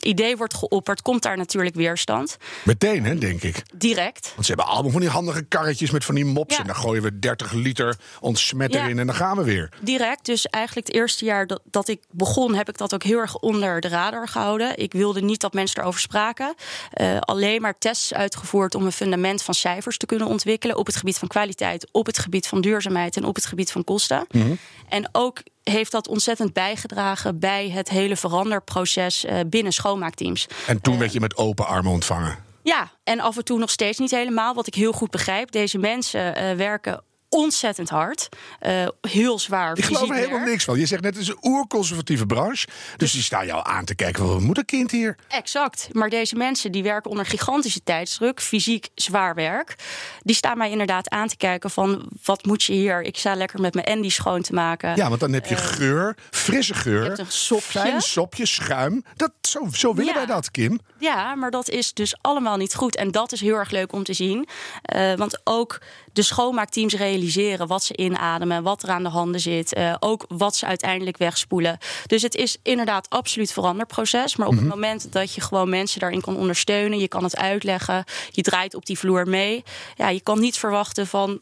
idee 0.00 0.36
wordt 0.36 0.54
geopperd, 0.54 1.02
komt 1.02 1.22
daar 1.22 1.36
natuurlijk 1.36 1.74
weerstand. 1.74 2.36
Meteen, 2.64 3.04
hè, 3.04 3.18
denk 3.18 3.42
ik. 3.42 3.62
Direct. 3.74 4.32
Want 4.34 4.46
ze 4.46 4.52
hebben 4.52 4.72
allemaal 4.72 4.90
van 4.90 5.00
die 5.00 5.10
handige 5.10 5.42
karretjes 5.42 5.90
met 5.90 6.04
van 6.04 6.14
die 6.14 6.24
mops. 6.24 6.58
En 6.58 6.66
dan 6.66 6.74
gooien 6.74 7.02
we 7.02 7.18
30 7.18 7.52
liter 7.52 7.96
ontsmetter 8.20 8.88
in 8.88 8.98
en 8.98 9.06
dan 9.06 9.14
gaan 9.14 9.36
we 9.36 9.44
weer. 9.44 9.72
Direct. 9.80 10.26
Dus 10.26 10.46
eigenlijk 10.46 10.86
het 10.86 10.96
eerste 10.96 11.24
jaar 11.24 11.46
dat, 11.46 11.60
dat 11.64 11.88
ik 11.88 12.00
begon, 12.10 12.54
heb 12.54 12.68
ik 12.68 12.78
dat 12.78 12.94
ook 12.94 13.02
heel 13.02 13.18
erg 13.18 13.36
onder 13.36 13.80
de 13.80 13.88
radar 13.88 14.28
gehouden. 14.28 14.78
Ik 14.78 14.92
wilde 14.92 15.20
niet 15.20 15.40
dat 15.40 15.52
mensen 15.52 15.80
erover 15.80 16.00
spraken. 16.00 16.54
Uh, 17.00 17.18
alleen 17.18 17.60
maar 17.60 17.78
tests 17.78 18.14
uitgevoerd 18.14 18.74
om 18.74 18.84
een 18.84 18.92
fundament 18.92 19.42
van 19.42 19.54
cijfers 19.54 19.96
te 19.96 20.06
kunnen 20.06 20.26
ontwikkelen 20.26 20.76
op 20.76 20.86
het 20.86 20.96
gebied 20.96 21.18
van 21.18 21.28
kwaliteit, 21.28 21.88
op 21.92 22.06
het 22.06 22.18
gebied 22.18 22.46
van 22.46 22.60
duurzaamheid 22.60 23.16
en 23.16 23.24
op 23.24 23.34
het 23.34 23.46
gebied 23.46 23.72
van 23.72 23.84
kosten. 23.84 24.26
Mhm. 24.30 24.54
En 24.90 24.99
ook 25.12 25.42
heeft 25.62 25.92
dat 25.92 26.08
ontzettend 26.08 26.52
bijgedragen 26.52 27.38
bij 27.38 27.70
het 27.70 27.88
hele 27.88 28.16
veranderproces 28.16 29.24
uh, 29.24 29.40
binnen 29.46 29.72
schoonmaakteams. 29.72 30.48
En 30.66 30.80
toen 30.80 30.94
uh, 30.94 31.00
werd 31.00 31.12
je 31.12 31.20
met 31.20 31.36
open 31.36 31.66
armen 31.66 31.92
ontvangen. 31.92 32.38
Ja, 32.62 32.90
en 33.04 33.20
af 33.20 33.36
en 33.36 33.44
toe 33.44 33.58
nog 33.58 33.70
steeds 33.70 33.98
niet 33.98 34.10
helemaal. 34.10 34.54
Wat 34.54 34.66
ik 34.66 34.74
heel 34.74 34.92
goed 34.92 35.10
begrijp. 35.10 35.50
Deze 35.50 35.78
mensen 35.78 36.42
uh, 36.42 36.56
werken 36.56 37.02
ontzettend 37.30 37.88
hard. 37.88 38.28
Uh, 38.66 38.88
heel 39.00 39.38
zwaar. 39.38 39.78
Ik 39.78 39.84
geloof 39.84 40.08
er 40.08 40.14
helemaal 40.14 40.44
niks 40.44 40.64
van. 40.64 40.78
Je 40.78 40.86
zegt 40.86 41.02
net, 41.02 41.14
het 41.14 41.22
is 41.22 41.28
een 41.28 41.38
oerconservatieve 41.42 42.26
branche. 42.26 42.66
Dus, 42.96 43.12
die 43.12 43.22
staan 43.22 43.46
jou 43.46 43.66
aan 43.66 43.84
te 43.84 43.94
kijken. 43.94 44.26
Wat 44.26 44.40
moet 44.40 44.58
een 44.58 44.64
kind 44.64 44.90
hier? 44.90 45.16
Exact. 45.28 45.88
Maar 45.92 46.08
deze 46.08 46.36
mensen 46.36 46.72
die 46.72 46.82
werken 46.82 47.10
onder 47.10 47.26
gigantische 47.26 47.82
tijdsdruk. 47.82 48.40
Fysiek 48.40 48.88
zwaar 48.94 49.34
werk. 49.34 49.74
Die 50.22 50.34
staan 50.34 50.58
mij 50.58 50.70
inderdaad 50.70 51.08
aan 51.08 51.28
te 51.28 51.36
kijken 51.36 51.70
van... 51.70 52.08
wat 52.24 52.44
moet 52.44 52.62
je 52.62 52.72
hier? 52.72 53.02
Ik 53.02 53.18
sta 53.18 53.34
lekker 53.34 53.60
met 53.60 53.74
mijn 53.74 53.86
Andy 53.86 54.08
schoon 54.08 54.42
te 54.42 54.52
maken. 54.52 54.96
Ja, 54.96 55.08
want 55.08 55.20
dan 55.20 55.32
heb 55.32 55.46
je 55.46 55.54
uh, 55.54 55.60
geur, 55.60 56.16
frisse 56.30 56.74
geur. 56.74 57.02
Je 57.02 57.06
hebt 57.06 57.18
een 57.18 57.26
sopje. 57.28 57.78
Fijn 57.78 58.00
sopje, 58.00 58.46
schuim. 58.46 59.04
Dat, 59.16 59.32
zo, 59.40 59.68
zo 59.72 59.94
willen 59.94 60.12
ja. 60.12 60.18
wij 60.18 60.26
dat, 60.26 60.50
Kim. 60.50 60.80
Ja, 60.98 61.34
maar 61.34 61.50
dat 61.50 61.68
is 61.68 61.92
dus 61.92 62.16
allemaal 62.20 62.56
niet 62.56 62.74
goed. 62.74 62.96
En 62.96 63.10
dat 63.10 63.32
is 63.32 63.40
heel 63.40 63.54
erg 63.54 63.70
leuk 63.70 63.92
om 63.92 64.04
te 64.04 64.12
zien. 64.12 64.48
Uh, 64.94 65.14
want 65.14 65.40
ook 65.44 65.80
de 66.12 66.22
schoonmaakteams 66.22 66.94
realiseren 66.94 67.66
wat 67.66 67.84
ze 67.84 67.96
inademen, 67.96 68.62
wat 68.62 68.82
er 68.82 68.88
aan 68.88 69.02
de 69.02 69.08
handen 69.08 69.40
zit, 69.40 69.76
uh, 69.76 69.94
ook 70.00 70.24
wat 70.28 70.56
ze 70.56 70.66
uiteindelijk 70.66 71.16
wegspoelen. 71.16 71.78
Dus 72.06 72.22
het 72.22 72.34
is 72.34 72.56
inderdaad 72.62 73.08
absoluut 73.10 73.52
veranderproces. 73.52 74.36
Maar 74.36 74.46
op 74.46 74.52
mm 74.52 74.58
-hmm. 74.58 74.70
het 74.70 74.76
moment 74.80 75.12
dat 75.12 75.34
je 75.34 75.40
gewoon 75.40 75.68
mensen 75.68 76.00
daarin 76.00 76.20
kan 76.20 76.36
ondersteunen, 76.36 76.98
je 76.98 77.08
kan 77.08 77.24
het 77.24 77.36
uitleggen, 77.36 78.04
je 78.30 78.42
draait 78.42 78.74
op 78.74 78.86
die 78.86 78.98
vloer 78.98 79.28
mee. 79.28 79.64
Ja, 79.96 80.08
je 80.08 80.20
kan 80.20 80.40
niet 80.40 80.58
verwachten 80.58 81.06
van. 81.06 81.40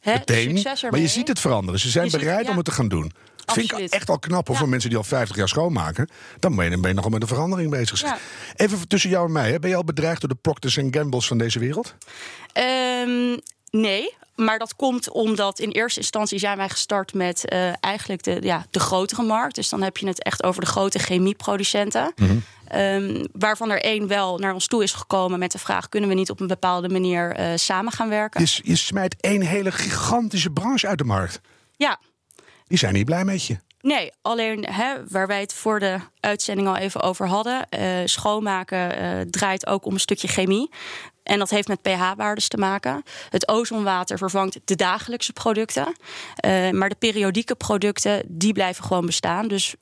Hè, 0.00 0.14
succes 0.24 0.64
ermee. 0.64 0.90
maar 0.90 1.00
je 1.00 1.08
ziet 1.08 1.28
het 1.28 1.40
veranderen. 1.40 1.80
Ze 1.80 1.90
zijn 1.90 2.04
Je 2.04 2.10
ziet- 2.10 2.20
bereid 2.20 2.44
ja. 2.44 2.50
om 2.50 2.56
het 2.56 2.64
te 2.64 2.72
gaan 2.72 2.88
doen. 2.88 3.12
Vind 3.52 3.72
ik 3.72 3.78
echt 3.78 4.10
al 4.10 4.18
knap 4.18 4.46
hoor, 4.46 4.54
Ja. 4.54 4.60
voor 4.60 4.70
mensen 4.70 4.88
die 4.90 4.98
al 4.98 5.04
50 5.04 5.36
jaar 5.36 5.48
schoonmaken. 5.48 6.08
Dan 6.38 6.56
ben 6.56 6.70
je, 6.70 6.80
ben 6.80 6.88
je 6.88 6.96
nogal 6.96 7.10
met 7.10 7.22
een 7.22 7.28
verandering 7.28 7.70
bezig. 7.70 8.00
Ja. 8.00 8.18
Even 8.56 8.88
tussen 8.88 9.10
jou 9.10 9.26
en 9.26 9.32
mij. 9.32 9.50
Hè. 9.50 9.58
Ben 9.58 9.70
je 9.70 9.76
al 9.76 9.84
bedreigd 9.84 10.20
door 10.20 10.28
de 10.28 10.38
Procters 10.40 10.78
Gamble's 10.90 11.26
van 11.26 11.38
deze 11.38 11.58
wereld? 11.58 11.94
Ehm, 12.52 13.36
nee. 13.70 14.14
Maar 14.34 14.58
dat 14.58 14.76
komt 14.76 15.10
omdat 15.10 15.58
in 15.58 15.70
eerste 15.70 16.00
instantie 16.00 16.38
zijn 16.38 16.56
wij 16.56 16.68
gestart 16.68 17.14
met 17.14 17.48
eh, 17.48 17.72
eigenlijk 17.80 18.22
de, 18.22 18.38
ja, 18.42 18.66
de 18.70 18.80
grotere 18.80 19.22
markt. 19.22 19.54
Dus 19.54 19.68
dan 19.68 19.82
heb 19.82 19.96
je 19.96 20.06
het 20.06 20.22
echt 20.22 20.42
over 20.42 20.60
de 20.60 20.66
grote 20.66 20.98
chemieproducenten. 20.98 22.12
Ehm, 22.68 23.24
waarvan 23.32 23.70
er 23.70 23.82
één 23.82 24.06
wel 24.06 24.38
naar 24.38 24.52
ons 24.54 24.66
toe 24.66 24.82
is 24.82 24.92
gekomen 24.92 25.38
met 25.38 25.52
de 25.52 25.58
vraag: 25.58 25.88
kunnen 25.88 26.08
we 26.08 26.14
niet 26.14 26.30
op 26.30 26.40
een 26.40 26.46
bepaalde 26.46 26.88
manier 26.88 27.32
eh, 27.32 27.52
samen 27.54 27.92
gaan 27.92 28.08
werken? 28.08 28.40
Je, 28.40 28.46
s- 28.46 28.60
je 28.64 28.76
smijt 28.76 29.16
één 29.20 29.42
hele 29.42 29.72
gigantische 29.72 30.50
branche 30.50 30.86
uit 30.86 30.98
de 30.98 31.04
markt. 31.04 31.40
Ja, 31.76 31.98
Die 32.66 32.78
zijn 32.78 32.94
niet 32.94 33.04
blij 33.04 33.24
met 33.24 33.44
je. 33.46 33.56
Nee, 33.80 34.12
alleen 34.22 34.66
hè, 34.70 34.94
waar 35.08 35.26
wij 35.26 35.40
het 35.40 35.54
voor 35.54 35.80
de 35.80 35.98
uitzending 36.20 36.68
al 36.68 36.76
even 36.76 37.00
over 37.02 37.26
hadden. 37.28 37.68
eh, 37.68 37.88
schoonmaken 38.04 39.30
draait 39.30 39.66
ook 39.66 39.84
om 39.84 39.92
een 39.94 40.00
stukje 40.00 40.28
chemie. 40.28 40.70
En 41.26 41.38
dat 41.38 41.50
heeft 41.50 41.68
met 41.68 41.82
pH-waardes 41.82 42.48
te 42.48 42.56
maken. 42.56 43.02
Het 43.30 43.48
ozonwater 43.48 44.18
vervangt 44.18 44.58
de 44.64 44.74
dagelijkse 44.76 45.32
producten. 45.32 45.96
Eh, 46.36 46.70
maar 46.70 46.88
de 46.88 46.96
periodieke 46.98 47.54
producten, 47.54 48.22
die 48.28 48.52
blijven 48.52 48.84
gewoon 48.84 49.06
bestaan. 49.06 49.48
Dus 49.48 49.74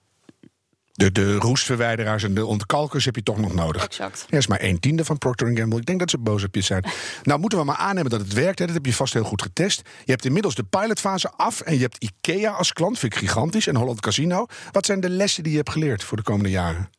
De, 0.92 1.12
de 1.12 1.34
roestverwijderaars 1.34 2.22
en 2.22 2.34
de 2.34 2.46
ontkalkers 2.46 3.04
heb 3.04 3.16
je 3.16 3.22
toch 3.22 3.38
nog 3.38 3.54
nodig. 3.54 3.84
exact. 3.84 4.24
Ja, 4.28 4.38
is 4.38 4.46
maar 4.46 4.62
een 4.62 4.80
tiende 4.80 5.04
van 5.04 5.18
Procter 5.18 5.56
Gamble. 5.56 5.78
Ik 5.78 5.86
denk 5.86 5.98
dat 5.98 6.10
ze 6.10 6.18
boos 6.18 6.44
op 6.44 6.54
je 6.54 6.60
zijn. 6.60 6.84
nou, 7.22 7.40
moeten 7.40 7.58
we 7.58 7.64
maar 7.64 7.76
aannemen 7.76 8.10
dat 8.10 8.20
het 8.20 8.32
werkt. 8.32 8.58
Hè. 8.58 8.64
Dat 8.66 8.74
heb 8.74 8.86
je 8.86 8.92
vast 8.94 9.12
heel 9.12 9.24
goed 9.24 9.42
getest. 9.42 9.82
Je 10.04 10.10
hebt 10.12 10.24
inmiddels 10.24 10.54
de 10.54 10.64
pilotfase 10.64 11.30
af. 11.36 11.60
En 11.60 11.74
je 11.74 11.80
hebt 11.80 11.96
IKEA 12.04 12.50
als 12.50 12.72
klant. 12.72 12.98
Vind 12.98 13.12
ik 13.12 13.18
gigantisch. 13.18 13.66
En 13.66 13.76
Holland 13.76 14.00
Casino. 14.00 14.46
Wat 14.72 14.86
zijn 14.86 15.00
de 15.00 15.10
lessen 15.10 15.42
die 15.42 15.52
je 15.52 15.58
hebt 15.58 15.70
geleerd 15.70 16.04
voor 16.04 16.16
de 16.16 16.22
komende 16.22 16.50
jaren? 16.50 16.90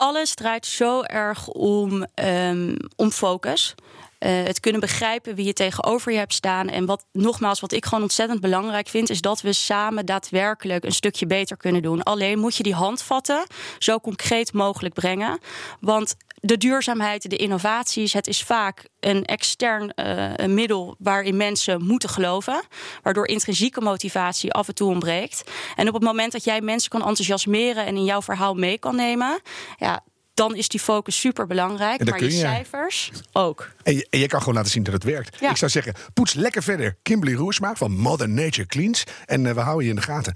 Alles 0.00 0.34
draait 0.34 0.66
zo 0.66 1.02
erg 1.02 1.48
om, 1.48 2.06
ehm, 2.14 2.76
om 2.96 3.10
focus. 3.10 3.74
Eh, 4.18 4.42
het 4.42 4.60
kunnen 4.60 4.80
begrijpen 4.80 5.34
wie 5.34 5.46
je 5.46 5.52
tegenover 5.52 6.12
je 6.12 6.18
hebt 6.18 6.34
staan. 6.34 6.68
En 6.68 6.86
wat 6.86 7.04
nogmaals, 7.12 7.60
wat 7.60 7.72
ik 7.72 7.84
gewoon 7.84 8.02
ontzettend 8.02 8.40
belangrijk 8.40 8.88
vind, 8.88 9.10
is 9.10 9.20
dat 9.20 9.40
we 9.40 9.52
samen 9.52 10.06
daadwerkelijk 10.06 10.84
een 10.84 10.92
stukje 10.92 11.26
beter 11.26 11.56
kunnen 11.56 11.82
doen. 11.82 12.02
Alleen 12.02 12.38
moet 12.38 12.56
je 12.56 12.62
die 12.62 12.74
handvatten 12.74 13.46
zo 13.78 13.98
concreet 13.98 14.52
mogelijk 14.52 14.94
brengen. 14.94 15.38
Want 15.80 16.16
de 16.40 16.56
duurzaamheid, 16.56 17.30
de 17.30 17.36
innovaties, 17.36 18.12
het 18.12 18.26
is 18.26 18.42
vaak 18.42 18.88
een 19.00 19.24
extern 19.24 19.92
eh, 19.94 20.30
een 20.36 20.54
middel 20.54 20.96
waarin 20.98 21.36
mensen 21.36 21.84
moeten 21.84 22.08
geloven. 22.08 22.62
Waardoor 23.02 23.26
intrinsieke 23.26 23.80
motivatie 23.80 24.52
af 24.52 24.68
en 24.68 24.74
toe 24.74 24.90
ontbreekt. 24.90 25.44
En 25.76 25.88
op 25.88 25.94
het 25.94 26.02
moment 26.02 26.32
dat 26.32 26.44
jij 26.44 26.60
mensen 26.60 26.90
kan 26.90 27.00
enthousiasmeren 27.00 27.86
en 27.86 27.96
in 27.96 28.04
jouw 28.04 28.22
verhaal 28.22 28.54
mee 28.54 28.78
kan 28.78 28.96
nemen, 28.96 29.40
ja, 29.78 30.02
dan 30.34 30.56
is 30.56 30.68
die 30.68 30.80
focus 30.80 31.20
super 31.20 31.46
belangrijk. 31.46 32.10
Maar 32.10 32.22
je 32.22 32.30
cijfers 32.30 33.10
ook. 33.32 33.70
En 33.82 33.94
je, 33.94 34.06
en 34.10 34.18
je 34.18 34.26
kan 34.26 34.40
gewoon 34.40 34.54
laten 34.54 34.70
zien 34.70 34.82
dat 34.82 34.94
het 34.94 35.04
werkt. 35.04 35.36
Ja. 35.40 35.50
Ik 35.50 35.56
zou 35.56 35.70
zeggen, 35.70 35.94
poets 36.14 36.34
lekker 36.34 36.62
verder. 36.62 36.96
Kimberly 37.02 37.34
Roersma 37.34 37.74
van 37.74 37.92
Mother 37.96 38.28
Nature 38.28 38.66
Cleans. 38.66 39.04
En 39.26 39.46
eh, 39.46 39.54
we 39.54 39.60
houden 39.60 39.84
je 39.84 39.90
in 39.90 39.96
de 39.96 40.02
gaten. 40.02 40.34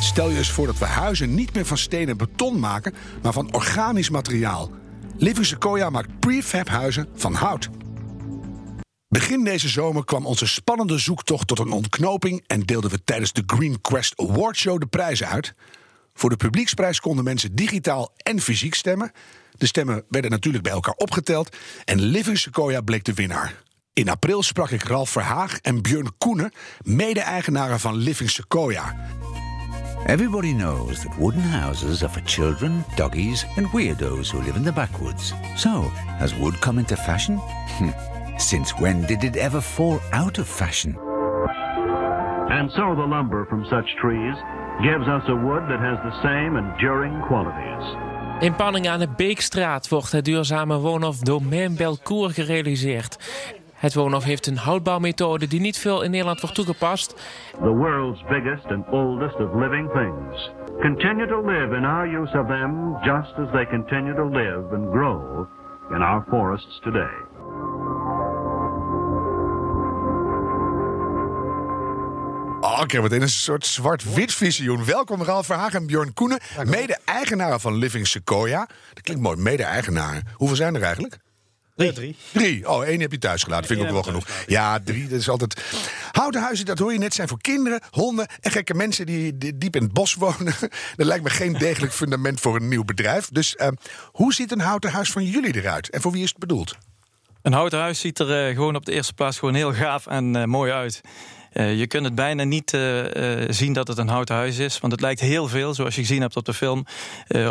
Stel 0.00 0.30
je 0.30 0.38
eens 0.38 0.50
voor 0.50 0.66
dat 0.66 0.78
we 0.78 0.84
huizen 0.84 1.34
niet 1.34 1.54
meer 1.54 1.66
van 1.66 1.78
steen 1.78 2.08
en 2.08 2.16
beton 2.16 2.60
maken... 2.60 2.94
maar 3.22 3.32
van 3.32 3.54
organisch 3.54 4.10
materiaal. 4.10 4.70
Living 5.18 5.46
Sequoia 5.46 5.90
maakt 5.90 6.20
prefab 6.20 6.68
huizen 6.68 7.08
van 7.14 7.34
hout. 7.34 7.68
Begin 9.08 9.44
deze 9.44 9.68
zomer 9.68 10.04
kwam 10.04 10.26
onze 10.26 10.46
spannende 10.46 10.98
zoektocht 10.98 11.46
tot 11.46 11.58
een 11.58 11.70
ontknoping... 11.70 12.44
en 12.46 12.60
deelden 12.60 12.90
we 12.90 13.04
tijdens 13.04 13.32
de 13.32 13.42
Green 13.46 13.80
Quest 13.80 14.20
Award 14.20 14.56
Show 14.56 14.80
de 14.80 14.86
prijzen 14.86 15.28
uit. 15.28 15.54
Voor 16.14 16.30
de 16.30 16.36
publieksprijs 16.36 17.00
konden 17.00 17.24
mensen 17.24 17.54
digitaal 17.54 18.12
en 18.16 18.40
fysiek 18.40 18.74
stemmen. 18.74 19.12
De 19.52 19.66
stemmen 19.66 20.04
werden 20.08 20.30
natuurlijk 20.30 20.64
bij 20.64 20.72
elkaar 20.72 20.94
opgeteld... 20.94 21.56
en 21.84 22.00
Living 22.00 22.38
Sequoia 22.38 22.80
bleek 22.80 23.04
de 23.04 23.14
winnaar. 23.14 23.62
In 23.92 24.08
april 24.08 24.42
sprak 24.42 24.70
ik 24.70 24.82
Ralf 24.82 25.10
Verhaag 25.10 25.58
en 25.58 25.82
Björn 25.82 26.16
Koenen... 26.18 26.52
mede-eigenaren 26.82 27.80
van 27.80 27.96
Living 27.96 28.30
Sequoia. 28.30 28.96
Everybody 30.08 30.52
knows 30.52 31.02
that 31.02 31.18
wooden 31.18 31.42
houses 31.42 32.04
are 32.04 32.08
for 32.08 32.20
children, 32.20 32.84
doggies, 32.94 33.44
and 33.56 33.66
weirdos 33.72 34.30
who 34.30 34.40
live 34.40 34.54
in 34.54 34.62
the 34.62 34.70
backwoods. 34.70 35.34
So, 35.56 35.90
has 36.20 36.32
wood 36.32 36.60
come 36.60 36.78
into 36.78 36.94
fashion? 36.94 37.38
Hmm. 37.78 37.90
Since 38.38 38.70
when 38.78 39.04
did 39.06 39.24
it 39.24 39.36
ever 39.36 39.60
fall 39.60 39.98
out 40.12 40.38
of 40.38 40.46
fashion? 40.46 40.96
And 42.50 42.70
so 42.70 42.94
the 42.94 43.04
lumber 43.04 43.46
from 43.46 43.64
such 43.64 43.96
trees 44.00 44.36
gives 44.80 45.08
us 45.08 45.24
a 45.26 45.34
wood 45.34 45.64
that 45.68 45.80
has 45.80 45.98
the 46.04 46.22
same 46.22 46.56
enduring 46.56 47.20
qualities. 47.26 47.96
In 48.40 48.54
Panningen 48.54 48.92
aan 48.92 48.98
de 48.98 49.08
Beekstraat 49.16 49.88
wordt 49.88 50.12
het 50.12 50.24
duurzame 50.24 50.78
woonhof 50.78 51.18
Domaine 51.18 51.76
Belcourt 51.76 52.34
gerealiseerd. 52.34 53.18
Het 53.76 53.94
woonhof 53.94 54.24
heeft 54.24 54.46
een 54.46 54.56
houtbouwmethode 54.56 55.46
die 55.46 55.60
niet 55.60 55.78
veel 55.78 56.02
in 56.02 56.10
Nederland 56.10 56.40
wordt 56.40 56.54
toegepast. 56.54 57.14
The 57.62 57.74
world's 57.74 58.22
biggest 58.28 58.64
and 58.64 58.86
oldest 58.90 59.34
of 59.34 59.54
living 59.54 59.90
things 59.92 60.50
continue 60.80 61.26
to 61.26 61.40
live 61.40 61.76
in 61.76 61.84
our 61.84 62.06
use 62.20 62.38
of 62.38 62.46
them 62.46 62.96
just 63.02 63.32
as 63.38 63.50
they 63.52 63.66
continue 63.66 64.14
to 64.14 64.28
live 64.28 64.74
and 64.74 64.90
grow 64.90 65.46
in 65.90 66.02
our 66.02 66.24
forests 66.28 66.80
today. 66.80 67.14
Oh, 72.60 72.80
ik 72.82 72.90
heb 72.90 73.02
meteen 73.02 73.22
een 73.22 73.28
soort 73.28 73.66
zwart-wit 73.66 74.34
visioen. 74.34 74.84
Welkom 74.84 75.22
Ralf 75.22 75.46
Verhaag 75.46 75.74
en 75.74 75.86
Björn 75.86 76.12
Koenen, 76.14 76.40
mede-eigenaren 76.64 77.60
van 77.60 77.74
Living 77.74 78.06
Sequoia. 78.06 78.66
Dat 78.94 79.02
klinkt 79.02 79.22
mooi, 79.22 79.36
mede-eigenaren. 79.36 80.22
Hoeveel 80.34 80.56
zijn 80.56 80.74
er 80.74 80.82
eigenlijk? 80.82 81.18
Drie. 81.76 81.92
drie. 81.92 82.16
Drie. 82.32 82.68
Oh, 82.68 82.84
één 82.84 83.00
heb 83.00 83.12
je 83.12 83.18
thuis 83.18 83.42
gelaten. 83.42 83.66
Vind 83.66 83.80
ik 83.80 83.86
ook 83.86 83.92
wel 83.92 84.02
genoeg. 84.02 84.26
Ja, 84.46 84.80
drie. 84.80 85.08
Dat 85.08 85.20
is 85.20 85.28
altijd. 85.28 85.62
Houten 86.12 86.40
huizen, 86.40 86.66
dat 86.66 86.78
hoor 86.78 86.92
je 86.92 86.98
net, 86.98 87.14
zijn 87.14 87.28
voor 87.28 87.40
kinderen, 87.40 87.80
honden 87.90 88.26
en 88.40 88.50
gekke 88.50 88.74
mensen 88.74 89.06
die, 89.06 89.38
die 89.38 89.58
diep 89.58 89.76
in 89.76 89.82
het 89.82 89.92
bos 89.92 90.14
wonen. 90.14 90.54
Dat 90.96 91.06
lijkt 91.06 91.24
me 91.24 91.30
geen 91.30 91.52
degelijk 91.52 91.92
fundament 91.92 92.40
voor 92.40 92.56
een 92.56 92.68
nieuw 92.68 92.84
bedrijf. 92.84 93.28
Dus 93.32 93.56
eh, 93.56 93.68
hoe 94.12 94.34
ziet 94.34 94.52
een 94.52 94.60
houten 94.60 94.90
huis 94.90 95.10
van 95.10 95.24
jullie 95.24 95.56
eruit? 95.56 95.90
En 95.90 96.00
voor 96.00 96.12
wie 96.12 96.22
is 96.22 96.28
het 96.28 96.38
bedoeld? 96.38 96.76
Een 97.42 97.52
houten 97.52 97.78
huis 97.78 98.00
ziet 98.00 98.18
er 98.18 98.46
eh, 98.48 98.54
gewoon 98.54 98.76
op 98.76 98.84
de 98.84 98.92
eerste 98.92 99.12
plaats 99.12 99.38
gewoon 99.38 99.54
heel 99.54 99.72
gaaf 99.72 100.06
en 100.06 100.36
eh, 100.36 100.44
mooi 100.44 100.72
uit. 100.72 101.00
Je 101.56 101.86
kunt 101.86 102.04
het 102.04 102.14
bijna 102.14 102.44
niet 102.44 102.70
zien 103.48 103.72
dat 103.72 103.88
het 103.88 103.98
een 103.98 104.08
houten 104.08 104.34
huis 104.34 104.58
is. 104.58 104.78
Want 104.78 104.92
het 104.92 105.00
lijkt 105.00 105.20
heel 105.20 105.48
veel, 105.48 105.74
zoals 105.74 105.94
je 105.94 106.00
gezien 106.00 106.20
hebt 106.20 106.36
op 106.36 106.44
de 106.44 106.54
film, 106.54 106.86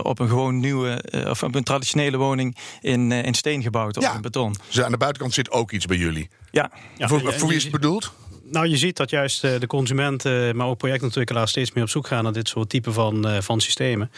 op 0.04 0.20
een 0.20 0.28
gewoon 0.28 0.60
nieuwe 0.60 1.04
of 1.30 1.44
op 1.44 1.56
een 1.56 1.64
traditionele 1.64 2.18
woning 2.18 2.58
in, 2.82 3.12
in 3.12 3.34
steen 3.34 3.62
gebouwd 3.62 3.98
of 3.98 4.16
in 4.16 4.22
beton. 4.22 4.56
Dus 4.68 4.82
aan 4.82 4.92
de 4.92 4.98
buitenkant 4.98 5.34
zit 5.34 5.52
ook 5.52 5.72
iets 5.72 5.86
bij 5.86 5.98
jullie. 5.98 6.30
Ja. 6.52 6.72
voor, 6.98 7.34
voor 7.34 7.48
wie 7.48 7.58
is 7.58 7.64
het 7.64 7.72
bedoeld? 7.72 8.14
Nou, 8.48 8.68
je 8.68 8.78
ziet 8.78 8.98
dat 8.98 9.10
juist 9.10 9.44
eh, 9.44 9.60
de 9.60 9.68
consumenten, 9.68 10.56
maar 10.56 10.68
ook 10.68 10.78
projectontwikkelaars 10.78 11.50
steeds 11.50 11.72
meer 11.72 11.84
op 11.84 11.90
zoek 11.90 12.08
gaan 12.08 12.24
naar 12.24 12.34
dit 12.34 12.48
soort 12.48 12.70
type 12.70 12.92
van, 12.92 13.28
uh, 13.28 13.38
van 13.42 13.62
systemen. 13.62 14.12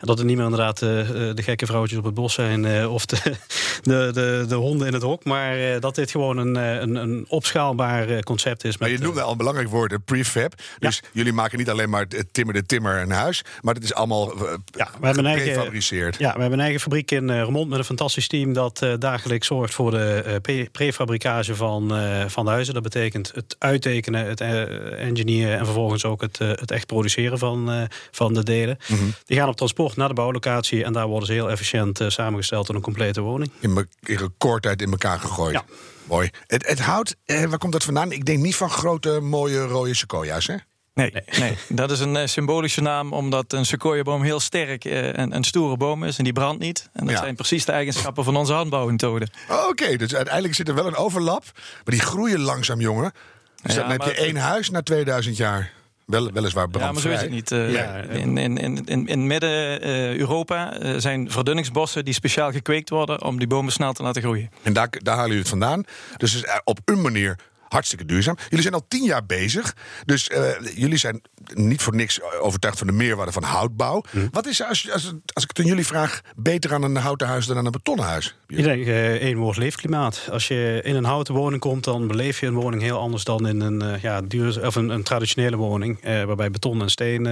En 0.00 0.06
dat 0.06 0.18
er 0.18 0.24
niet 0.24 0.36
meer 0.36 0.44
inderdaad 0.44 0.82
uh, 0.82 0.88
de 1.34 1.42
gekke 1.42 1.66
vrouwtjes 1.66 1.98
op 1.98 2.04
het 2.04 2.14
bos 2.14 2.34
zijn 2.34 2.88
of 2.88 3.06
de, 3.06 3.16
de, 3.82 4.10
de, 4.12 4.44
de, 4.48 4.54
honden 4.54 4.86
in 4.86 4.92
het 4.92 5.02
hok, 5.02 5.24
maar 5.24 5.80
dat 5.80 5.94
dit 5.94 6.10
gewoon 6.10 6.36
een, 6.36 6.54
een, 6.54 6.94
een 6.94 7.24
opschaalbaar 7.28 8.22
concept 8.22 8.64
is. 8.64 8.78
Maar 8.78 8.90
je 8.90 8.98
noemde 8.98 9.22
al 9.22 9.30
een 9.30 9.36
belangrijk 9.36 9.68
woord, 9.68 10.04
prefab. 10.04 10.54
Dus 10.78 11.02
jullie 11.12 11.32
maken 11.32 11.58
niet 11.58 11.70
alleen 11.70 11.90
maar 11.90 12.06
timmer 12.32 12.54
de 12.54 12.66
timmer 12.66 13.00
een 13.00 13.10
huis, 13.10 13.44
maar 13.60 13.74
het 13.74 13.84
is 13.84 13.94
allemaal 13.94 14.34
ja, 14.64 14.88
we 15.00 15.06
hebben 15.06 15.40
gefabriceerd. 15.40 16.18
Ja, 16.18 16.32
we 16.34 16.40
hebben 16.40 16.58
een 16.58 16.64
eigen 16.64 16.80
fabriek 16.80 17.10
in 17.10 17.30
Remond 17.30 17.68
met 17.68 17.78
een 17.78 17.84
fantastisch 17.84 18.28
team 18.28 18.52
dat 18.52 18.86
dagelijks 18.98 19.46
zorgt 19.46 19.74
voor 19.74 19.90
de 19.90 20.68
prefabricage 20.72 21.54
van, 21.54 21.88
van 22.28 22.44
de 22.44 22.50
huizen. 22.50 22.74
Dat 22.74 22.82
betekent 22.82 23.32
het 23.34 23.56
uit 23.58 23.73
uittekenen, 23.74 24.26
het 24.26 24.40
uh, 24.40 24.60
engineeren 25.00 25.58
en 25.58 25.64
vervolgens 25.64 26.04
ook 26.04 26.20
het, 26.20 26.38
uh, 26.40 26.48
het 26.48 26.70
echt 26.70 26.86
produceren 26.86 27.38
van, 27.38 27.72
uh, 27.72 27.82
van 28.10 28.34
de 28.34 28.42
delen. 28.42 28.78
Mm 28.88 28.98
-hmm. 28.98 29.14
Die 29.24 29.36
gaan 29.36 29.48
op 29.48 29.56
transport 29.56 29.96
naar 29.96 30.08
de 30.08 30.14
bouwlocatie 30.14 30.84
en 30.84 30.92
daar 30.92 31.06
worden 31.06 31.26
ze 31.26 31.32
heel 31.32 31.50
efficiënt 31.50 32.00
samengesteld 32.06 32.68
in 32.68 32.74
een 32.74 32.80
complete 32.80 33.20
woning. 33.20 33.50
In, 33.60 33.88
in 34.02 34.16
recordtijd 34.16 34.82
in 34.82 34.90
elkaar 34.90 35.20
gegooid. 35.20 35.54
Ja. 35.54 35.64
Mooi. 36.04 36.30
Het, 36.46 36.66
het 36.68 36.80
hout, 36.80 37.16
waar 37.26 37.58
komt 37.58 37.72
dat 37.72 37.84
vandaan? 37.84 38.12
Ik 38.12 38.24
denk 38.24 38.38
niet 38.38 38.56
van 38.56 38.70
grote, 38.70 39.20
mooie 39.20 39.66
rode 39.66 39.94
sequoia's, 39.94 40.46
hè? 40.46 40.54
Nee, 40.94 41.12
nee, 41.38 41.56
dat 41.68 41.90
is 41.90 42.00
een 42.00 42.28
symbolische 42.28 42.80
naam 42.80 43.12
omdat 43.12 43.52
een 43.52 43.66
sequoiaboom 43.66 44.22
heel 44.22 44.40
sterk 44.40 44.84
en 44.84 45.34
een 45.34 45.44
stoere 45.44 45.76
boom 45.76 46.04
is 46.04 46.18
en 46.18 46.24
die 46.24 46.32
brandt 46.32 46.62
niet. 46.62 46.88
En 46.92 47.06
dat 47.06 47.18
zijn 47.18 47.34
precies 47.34 47.64
de 47.64 47.72
eigenschappen 47.72 48.24
van 48.24 48.36
onze 48.36 48.52
handbouwmethode. 48.52 49.28
Oké, 49.68 49.96
dus 49.96 50.14
uiteindelijk 50.14 50.54
zit 50.54 50.68
er 50.68 50.74
wel 50.74 50.86
een 50.86 50.96
overlap, 50.96 51.44
maar 51.54 51.94
die 51.94 52.00
groeien 52.00 52.40
langzaam, 52.40 52.80
jongen. 52.80 53.12
Dus 53.66 53.74
dan 53.74 53.90
heb 53.90 54.02
je 54.02 54.14
één 54.14 54.36
huis 54.36 54.70
na 54.70 54.82
2000 54.82 55.36
jaar. 55.36 55.72
Wel, 56.04 56.32
weliswaar 56.32 56.68
brandvrij. 56.68 56.86
Ja, 56.86 56.92
maar 56.92 57.02
zo 57.02 57.10
is 57.10 57.20
het 57.20 57.30
niet. 57.30 57.50
Uh, 57.50 58.20
in, 58.20 58.38
in, 58.38 58.86
in, 58.86 59.06
in 59.06 59.26
midden-Europa 59.26 60.82
uh, 60.82 60.94
zijn 60.98 61.30
verdunningsbossen 61.30 62.04
die 62.04 62.14
speciaal 62.14 62.52
gekweekt 62.52 62.90
worden 62.90 63.22
om 63.22 63.38
die 63.38 63.46
bomen 63.46 63.72
snel 63.72 63.92
te 63.92 64.02
laten 64.02 64.22
groeien. 64.22 64.50
En 64.62 64.72
daar, 64.72 64.88
daar 64.90 65.14
halen 65.14 65.28
jullie 65.28 65.42
het 65.42 65.48
vandaan. 65.48 65.84
Dus 66.16 66.44
op 66.64 66.78
een 66.84 67.00
manier 67.00 67.38
hartstikke 67.74 68.04
duurzaam. 68.04 68.36
Jullie 68.48 68.62
zijn 68.62 68.74
al 68.74 68.84
tien 68.88 69.04
jaar 69.04 69.26
bezig. 69.26 69.74
Dus 70.04 70.28
uh, 70.28 70.38
jullie 70.74 70.98
zijn 70.98 71.22
niet 71.54 71.82
voor 71.82 71.94
niks 71.94 72.20
overtuigd 72.40 72.78
van 72.78 72.86
de 72.86 72.92
meerwaarde 72.92 73.32
van 73.32 73.42
houtbouw. 73.42 74.04
Hm. 74.10 74.26
Wat 74.30 74.46
is, 74.46 74.62
als, 74.62 74.90
als, 74.90 75.12
als 75.32 75.44
ik 75.44 75.48
het 75.48 75.58
aan 75.58 75.64
jullie 75.64 75.86
vraag, 75.86 76.20
beter 76.36 76.74
aan 76.74 76.82
een 76.82 76.96
houten 76.96 77.26
huis 77.26 77.46
dan 77.46 77.56
aan 77.56 77.66
een 77.66 77.72
betonnen 77.72 78.04
huis? 78.04 78.36
Ik 78.46 78.62
denk 78.62 78.86
uh, 78.86 79.14
één 79.14 79.36
woord 79.36 79.56
leefklimaat. 79.56 80.28
Als 80.30 80.48
je 80.48 80.80
in 80.84 80.94
een 80.94 81.04
houten 81.04 81.34
woning 81.34 81.60
komt, 81.60 81.84
dan 81.84 82.06
beleef 82.06 82.40
je 82.40 82.46
een 82.46 82.54
woning 82.54 82.82
heel 82.82 82.98
anders 82.98 83.24
dan 83.24 83.48
in 83.48 83.60
een, 83.60 83.82
uh, 83.82 84.02
ja, 84.02 84.20
duur, 84.20 84.66
of 84.66 84.74
een, 84.74 84.88
een 84.88 85.02
traditionele 85.02 85.56
woning. 85.56 86.02
waarbij 86.02 86.50
beton 86.50 86.82
en 86.82 86.90
steen 86.90 87.22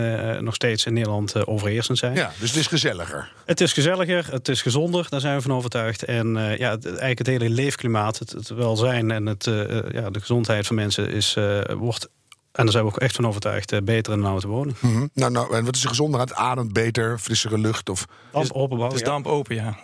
nog 0.45 0.55
steeds 0.55 0.87
in 0.87 0.93
Nederland 0.93 1.47
overheersend 1.47 1.99
zijn. 1.99 2.15
Ja, 2.15 2.33
dus 2.39 2.49
het 2.49 2.59
is 2.59 2.67
gezelliger. 2.67 3.33
Het 3.45 3.61
is 3.61 3.73
gezelliger, 3.73 4.27
het 4.31 4.49
is 4.49 4.63
gezonder, 4.63 5.07
daar 5.09 5.21
zijn 5.21 5.37
we 5.37 5.43
van 5.43 5.53
overtuigd. 5.53 6.05
En 6.05 6.27
ja, 6.59 6.71
het, 6.71 6.87
eigenlijk 6.87 7.19
het 7.19 7.27
hele 7.27 7.49
leefklimaat, 7.49 8.19
het, 8.19 8.31
het 8.31 8.49
welzijn 8.49 9.11
en 9.11 9.27
het, 9.27 9.45
ja, 9.45 10.11
de 10.11 10.21
gezondheid 10.21 10.32
van 10.65 10.75
mensen 10.75 11.09
is, 11.09 11.37
wordt 11.79 12.09
en 12.53 12.65
daar 12.65 12.73
zijn 12.73 12.85
we 12.85 12.91
ook 12.91 12.99
echt 12.99 13.15
van 13.15 13.27
overtuigd, 13.27 13.73
eh, 13.73 13.81
beter 13.83 14.13
in 14.13 14.19
een 14.19 14.27
auto 14.27 14.49
wonen. 14.49 14.77
Mm 14.81 14.95
-hmm. 14.95 15.11
nou, 15.15 15.33
nou, 15.33 15.55
en 15.55 15.65
wat 15.65 15.77
is 15.77 15.83
er 15.83 15.89
gezonder 15.89 16.21
aan? 16.21 16.27
Het 16.27 16.37
ademt 16.37 16.73
beter, 16.73 17.19
frissere 17.19 17.59
lucht? 17.59 17.89
Of... 17.89 18.07
Damp 18.33 18.53
openbouwen. 18.53 18.99
Dus 18.99 19.07
damp 19.07 19.27
open, 19.27 19.55
ja. 19.55 19.77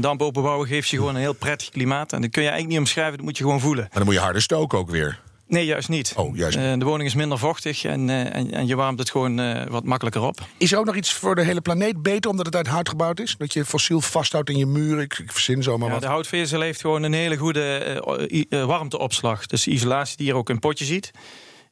Damp 0.00 0.22
openbouwen 0.22 0.68
geeft 0.68 0.88
je 0.88 0.96
gewoon 0.96 1.14
een 1.14 1.20
heel 1.20 1.32
prettig 1.32 1.68
klimaat. 1.68 2.12
En 2.12 2.20
dat 2.20 2.30
kun 2.30 2.42
je 2.42 2.48
eigenlijk 2.48 2.78
niet 2.78 2.88
omschrijven, 2.88 3.16
dat 3.16 3.26
moet 3.26 3.38
je 3.38 3.44
gewoon 3.44 3.60
voelen. 3.60 3.82
Maar 3.82 3.92
dan 3.94 4.04
moet 4.04 4.14
je 4.14 4.20
harder 4.20 4.42
stoken 4.42 4.78
ook 4.78 4.90
weer. 4.90 5.20
Nee, 5.48 5.64
juist 5.64 5.88
niet. 5.88 6.12
Oh, 6.16 6.36
juist 6.36 6.56
uh, 6.56 6.72
de 6.78 6.84
woning 6.84 7.08
is 7.08 7.14
minder 7.14 7.38
vochtig 7.38 7.84
en, 7.84 8.08
uh, 8.08 8.34
en, 8.34 8.50
en, 8.50 8.66
je 8.66 8.76
warmt 8.76 8.98
het 8.98 9.10
gewoon 9.10 9.40
uh, 9.40 9.66
wat 9.66 9.84
makkelijker 9.84 10.22
op. 10.22 10.46
Is 10.56 10.72
er 10.72 10.78
ook 10.78 10.84
nog 10.84 10.96
iets 10.96 11.12
voor 11.12 11.34
de 11.34 11.42
hele 11.42 11.60
planeet 11.60 12.02
beter 12.02 12.30
omdat 12.30 12.46
het 12.46 12.56
uit 12.56 12.66
hout 12.66 12.88
gebouwd 12.88 13.20
is? 13.20 13.34
Dat 13.38 13.52
je 13.52 13.64
fossiel 13.64 14.00
vasthoudt 14.00 14.50
in 14.50 14.56
je 14.56 14.66
muren? 14.66 15.02
Ik, 15.02 15.18
ik 15.18 15.32
verzin 15.32 15.62
zomaar 15.62 15.86
ja, 15.86 15.92
wat. 15.92 16.02
De 16.02 16.08
houtvezel 16.08 16.60
heeft 16.60 16.80
gewoon 16.80 17.02
een 17.02 17.12
hele 17.12 17.36
goede 17.36 18.46
warmteopslag. 18.66 19.46
Dus 19.46 19.66
isolatie 19.66 20.16
die 20.16 20.26
je 20.26 20.34
ook 20.34 20.48
in 20.48 20.54
een 20.54 20.60
potje 20.60 20.84
ziet. 20.84 21.10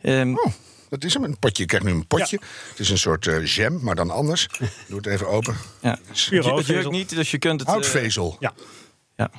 Um, 0.02 0.38
oh. 0.38 0.52
Dat 0.88 1.04
is 1.04 1.14
hem, 1.14 1.24
een 1.24 1.38
potje. 1.38 1.62
Je 1.62 1.68
krijgt 1.68 1.86
nu 1.86 1.92
een 1.92 2.06
potje. 2.06 2.40
Het 2.68 2.78
is 2.78 2.90
een 2.90 2.98
soort 2.98 3.26
uh, 3.26 3.46
jam, 3.46 3.82
maar 3.82 3.94
dan 3.94 4.10
anders. 4.10 4.48
Doe 4.88 4.96
het 4.96 5.06
even 5.06 5.28
open. 5.28 5.56
Ja. 5.80 5.98
Het 6.06 6.66
jeukt 6.66 6.90
niet, 6.90 7.14
dus 7.14 7.30
je 7.30 7.38
kunt 7.38 7.60
het... 7.60 7.68
Houtvezel. 7.68 8.30
Uh, 8.30 8.36
ja. 8.40 8.52
ja. 9.16 9.30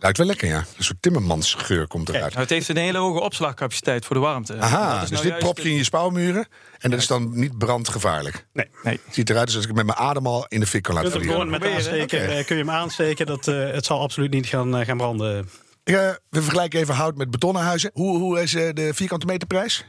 Lijkt 0.00 0.18
wel 0.18 0.26
lekker, 0.26 0.48
ja. 0.48 0.64
Een 0.76 0.84
soort 0.84 1.02
timmermansgeur 1.02 1.86
komt 1.86 2.08
eruit. 2.08 2.22
Kijk, 2.22 2.34
nou, 2.34 2.46
het 2.46 2.54
heeft 2.54 2.68
een 2.68 2.84
hele 2.84 2.98
hoge 2.98 3.20
opslagcapaciteit 3.20 4.04
voor 4.04 4.16
de 4.16 4.22
warmte. 4.22 4.58
Aha, 4.58 5.00
dus 5.00 5.10
nou 5.10 5.22
dit 5.22 5.38
prop 5.38 5.58
je 5.58 5.68
in 5.68 5.74
je 5.74 5.84
spouwmuren... 5.84 6.46
en 6.78 6.90
dat 6.90 7.00
is 7.00 7.06
dan 7.06 7.30
niet 7.38 7.58
brandgevaarlijk? 7.58 8.46
Nee. 8.52 8.66
nee. 8.82 9.00
Het 9.04 9.14
ziet 9.14 9.30
eruit 9.30 9.46
alsof 9.46 9.64
ik 9.64 9.74
met 9.74 9.86
mijn 9.86 9.98
adem 9.98 10.26
al 10.26 10.46
in 10.48 10.60
de 10.60 10.66
fik 10.66 10.82
kan 10.82 10.94
laten 10.94 11.10
vliegen. 11.10 11.32
Gewoon 11.32 11.50
met 11.50 11.64
aansteken, 11.64 12.22
okay. 12.22 12.44
kun 12.44 12.56
je 12.56 12.62
hem 12.62 12.70
aansteken. 12.70 13.26
Dat, 13.26 13.46
uh, 13.46 13.70
het 13.70 13.84
zal 13.84 14.00
absoluut 14.00 14.30
niet 14.30 14.46
gaan, 14.46 14.78
uh, 14.78 14.86
gaan 14.86 14.96
branden. 14.96 15.48
we 15.84 16.18
vergelijken 16.30 16.80
even 16.80 16.94
hout 16.94 17.16
met 17.16 17.30
betonnen 17.30 17.62
huizen. 17.62 17.90
Hoe, 17.92 18.18
hoe 18.18 18.42
is 18.42 18.50
de 18.50 18.90
vierkante 18.94 19.26
meterprijs? 19.26 19.84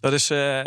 Dat 0.00 0.12
is 0.12 0.30
uh, 0.30 0.60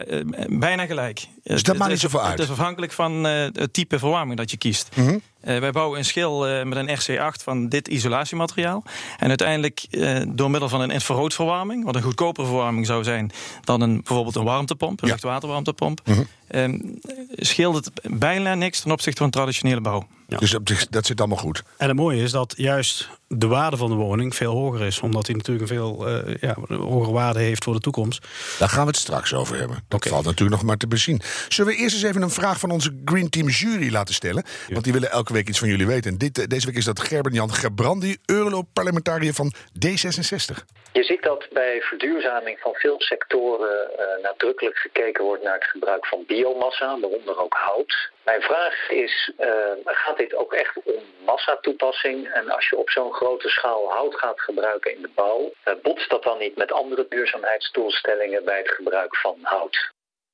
bijna 0.48 0.86
gelijk. 0.86 1.28
Dus 1.44 1.64
dat 1.64 1.78
maakt 1.78 1.92
niet 1.92 2.00
zoveel 2.00 2.22
uit? 2.22 2.32
Het 2.32 2.40
is 2.40 2.50
afhankelijk 2.50 2.92
van 2.92 3.26
uh, 3.26 3.32
het 3.54 3.74
type 3.74 4.00
verwarming 4.00 4.38
dat 4.38 4.52
je 4.52 4.58
kiest. 4.58 4.90
Mm 4.96 5.08
-hmm. 5.08 5.22
uh, 5.44 5.60
wij 5.60 5.72
bouwen 5.72 5.98
een 5.98 6.06
schil 6.06 6.66
met 6.66 6.78
een 6.78 7.00
RC8 7.00 7.44
van 7.44 7.70
dit 7.70 7.88
isolatiemateriaal. 7.88 8.84
En 9.18 9.28
uiteindelijk 9.28 9.86
door 10.28 10.52
middel 10.52 10.70
van 10.70 10.82
een 10.82 10.92
infraroodverwarming... 10.92 11.84
wat 11.86 11.96
een 11.96 12.02
goedkopere 12.02 12.48
verwarming 12.48 12.86
zou 12.86 13.04
zijn... 13.04 13.32
dan 13.64 13.82
een, 13.82 13.96
bijvoorbeeld 13.96 14.36
een 14.36 14.44
warmtepomp, 14.44 15.02
een 15.02 15.08
ja. 15.08 15.14
luchtwaterwarmtepomp... 15.14 16.02
Mm 16.06 16.28
-hmm. 16.48 17.00
scheelt 17.32 17.76
het 17.76 17.92
bijna 18.20 18.56
niks 18.56 18.80
ten 18.80 18.92
opzichte 18.92 19.22
van 19.22 19.30
traditionele 19.30 19.82
bouw. 19.82 20.08
Ja. 20.40 20.60
Dus 20.64 20.88
dat 20.90 21.06
zit 21.06 21.20
allemaal 21.20 21.38
goed. 21.38 21.64
En 21.78 21.88
het 21.88 21.98
mooie 21.98 22.22
is 22.22 22.32
dat 22.32 22.54
juist 22.58 23.10
de 23.28 23.48
waarde 23.48 23.78
van 23.78 23.90
de 23.90 23.96
woning 23.96 24.36
veel 24.36 24.52
hoger 24.52 24.82
is. 24.82 25.00
Omdat 25.00 25.28
hij 25.28 25.36
natuurlijk 25.36 25.70
een 25.70 25.76
veel 25.76 26.08
uh, 26.08 26.36
ja, 26.40 26.56
hogere 26.68 27.12
waarde 27.12 27.40
heeft 27.40 27.64
voor 27.64 27.74
de 27.74 27.80
toekomst. 27.80 28.28
Daar 28.60 28.70
gaan 28.70 28.82
we 28.82 28.88
het 28.88 29.00
straks 29.00 29.34
over 29.34 29.58
hebben. 29.58 29.84
Dat 29.88 30.00
okay. 30.00 30.12
valt 30.12 30.26
natuurlijk 30.26 30.58
nog 30.58 30.64
maar 30.64 30.78
te 30.78 30.88
bezien. 30.88 31.22
Zullen 31.48 31.72
we 31.72 31.78
eerst 31.78 31.96
eens 31.96 32.04
even 32.04 32.22
een 32.22 32.30
vraag 32.30 32.60
van 32.60 32.72
onze 32.72 33.02
Green 33.06 33.30
Team 33.30 33.48
jury 33.48 33.92
laten 33.92 34.14
stellen? 34.14 34.44
Ja. 34.68 34.74
Want 34.74 34.84
die 34.84 34.94
willen 34.94 35.12
elke 35.12 35.34
week 35.34 35.50
iets 35.50 35.60
van 35.60 35.68
jullie 35.68 35.88
weten. 35.88 36.12
En 36.12 36.18
dit, 36.18 36.50
deze 36.50 36.66
week 36.66 36.76
is 36.76 36.86
dat 36.86 37.00
Gerben-Jan 37.00 37.54
Gebrandi, 37.54 38.18
Europarlementariër 38.26 39.34
van 39.34 39.54
D66. 39.86 40.64
Je 40.94 41.04
ziet 41.04 41.24
dat 41.24 41.48
bij 41.54 41.82
verduurzaming 41.82 42.60
van 42.60 42.74
veel 42.74 43.02
sectoren 43.02 43.92
uh, 43.92 44.24
nadrukkelijk 44.24 44.78
gekeken 44.78 45.24
wordt 45.24 45.44
naar 45.44 45.54
het 45.54 45.64
gebruik 45.64 46.06
van 46.06 46.24
biomassa, 46.28 47.00
waaronder 47.00 47.44
ook 47.44 47.54
hout. 47.54 48.11
Mijn 48.32 48.44
vraag 48.44 48.90
is, 48.90 49.32
uh, 49.40 49.48
gaat 49.86 50.18
dit 50.18 50.36
ook 50.36 50.54
echt 50.54 50.76
om 50.84 51.04
massatoepassing? 51.26 52.28
En 52.28 52.50
als 52.50 52.70
je 52.70 52.78
op 52.78 52.90
zo'n 52.90 53.14
grote 53.14 53.50
schaal 53.50 53.90
hout 53.90 54.16
gaat 54.16 54.40
gebruiken 54.42 54.96
in 54.96 55.02
de 55.02 55.10
bouw, 55.16 55.54
uh, 55.66 55.74
botst 55.82 56.10
dat 56.10 56.24
dan 56.24 56.38
niet 56.38 56.58
met 56.58 56.72
andere 56.72 57.06
duurzaamheidsdoelstellingen 57.10 58.46
bij 58.46 58.58
het 58.58 58.70
gebruik 58.70 59.16
van 59.16 59.38
hout? 59.42 59.92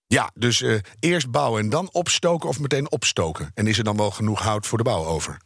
Ja, 0.08 0.30
dus 0.34 0.62
uh, 0.62 0.78
eerst 1.00 1.32
bouwen 1.32 1.62
en 1.62 1.70
dan 1.70 1.90
opstoken 1.92 2.50
of 2.50 2.60
meteen 2.60 2.92
opstoken? 2.92 3.52
En 3.56 3.68
is 3.68 3.78
er 3.78 3.84
dan 3.84 3.98
wel 3.98 4.12
genoeg 4.12 4.42
hout 4.42 4.68
voor 4.68 4.78
de 4.78 4.84
bouw 4.84 5.06
over? 5.06 5.38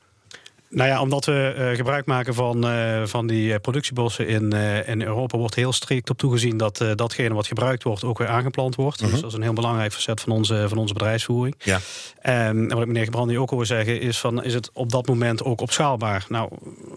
Nou 0.72 0.90
ja, 0.90 1.02
omdat 1.02 1.26
we 1.26 1.56
uh, 1.58 1.76
gebruik 1.76 2.06
maken 2.06 2.34
van, 2.34 2.70
uh, 2.70 3.06
van 3.06 3.28
die 3.28 3.60
productiebossen 3.60 4.28
in, 4.28 4.54
uh, 4.54 4.88
in 4.88 5.02
Europa... 5.02 5.38
wordt 5.38 5.56
heel 5.56 5.74
strikt 5.74 6.10
op 6.10 6.18
toegezien 6.18 6.58
dat 6.58 6.86
datgene 6.96 7.34
wat 7.34 7.48
gebruikt 7.48 7.84
wordt... 7.84 8.04
ook 8.04 8.18
weer 8.18 8.28
aangeplant 8.28 8.76
wordt. 8.76 9.00
-hmm. 9.00 9.12
Dus 9.12 9.20
dat 9.20 9.30
is 9.30 9.36
een 9.36 9.42
heel 9.42 9.54
belangrijk 9.54 9.94
facet 9.94 10.22
van 10.22 10.32
onze, 10.32 10.66
van 10.68 10.78
onze 10.78 10.94
bedrijfsvoering. 10.94 11.56
Ja. 11.64 11.80
En 12.20 12.68
wat 12.68 12.82
ik 12.82 12.88
meneer 12.88 13.04
Gebrandi 13.04 13.38
ook 13.38 13.50
hoor 13.50 13.66
zeggen... 13.66 14.02
is, 14.02 14.20
van, 14.20 14.44
is 14.44 14.54
het 14.54 14.70
op 14.74 14.92
dat 14.92 15.08
moment 15.08 15.44
ook 15.44 15.62
opschaalbaar? 15.62 16.26
Nou, 16.30 16.50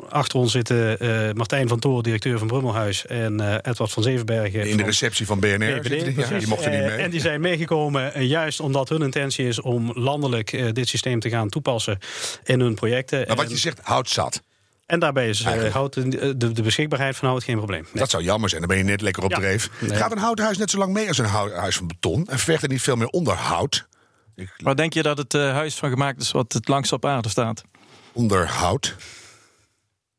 achter 0.09 0.39
ons 0.39 0.53
zitten 0.53 0.99
Martijn 1.37 1.69
van 1.69 1.79
Toren, 1.79 2.03
directeur 2.03 2.39
van 2.39 2.47
Brummelhuis... 2.47 3.07
en 3.07 3.59
Edward 3.61 3.93
van 3.93 4.03
Zevenbergen. 4.03 4.69
In 4.69 4.77
de 4.77 4.83
receptie 4.83 5.27
van 5.27 5.41
BNR. 5.41 5.57
BNR 5.57 5.83
die, 5.83 6.15
ja, 6.17 6.39
die 6.39 6.49
mochten 6.49 6.71
niet 6.71 6.81
mee. 6.81 6.91
En 6.91 7.11
die 7.11 7.21
zijn 7.21 7.41
meegekomen 7.41 8.27
juist 8.27 8.61
omdat 8.61 8.89
hun 8.89 9.03
intentie 9.03 9.47
is... 9.47 9.61
om 9.61 9.93
landelijk 9.95 10.75
dit 10.75 10.89
systeem 10.89 11.21
te 11.21 11.29
gaan 11.29 11.49
toepassen 11.49 11.99
in 12.45 12.61
hun 12.61 12.75
projecten. 12.75 13.25
Maar 13.27 13.37
wat 13.37 13.51
je 13.51 13.63
zegt 13.64 13.81
hout 13.83 14.09
zat. 14.09 14.42
En 14.87 14.98
daarbij 14.98 15.29
is 15.29 15.40
uh, 15.40 15.72
hout, 15.72 15.94
de, 15.94 16.37
de, 16.53 16.62
beschikbaarheid 16.62 17.16
van 17.16 17.29
hout 17.29 17.44
geen 17.44 17.57
probleem. 17.57 17.83
Nee. 17.83 17.92
Dat 17.92 18.11
zou 18.11 18.22
jammer 18.22 18.48
zijn, 18.48 18.61
dan 18.61 18.70
ben 18.70 18.79
je 18.79 18.85
net 18.85 19.00
lekker 19.00 19.22
op 19.22 19.31
ja. 19.31 19.37
dreef. 19.37 19.70
Nee. 19.81 19.98
Gaat 19.98 20.12
een 20.12 20.18
houten 20.18 20.44
huis 20.44 20.59
net 20.59 20.70
zo 20.70 20.79
lang 20.79 20.92
mee 20.92 21.09
als 21.09 21.18
een 21.18 21.24
huis 21.24 21.77
van 21.77 21.87
beton? 21.87 22.27
En 22.27 22.38
vergt 22.38 22.62
er 22.62 22.68
niet 22.68 22.83
veel 22.83 22.96
meer 22.96 23.09
onderhoud? 23.09 23.87
Waar 24.57 24.77
denk 24.77 24.92
je 24.92 25.03
dat 25.03 25.18
het 25.18 25.35
uh, 25.35 25.53
huis 25.53 25.74
van 25.74 25.90
gemaakt 25.90 26.20
is 26.20 26.31
wat 26.31 26.53
het 26.53 26.68
langst 26.68 26.92
op 26.92 27.05
aarde 27.05 27.29
staat? 27.29 27.62
Onderhoud? 28.12 28.96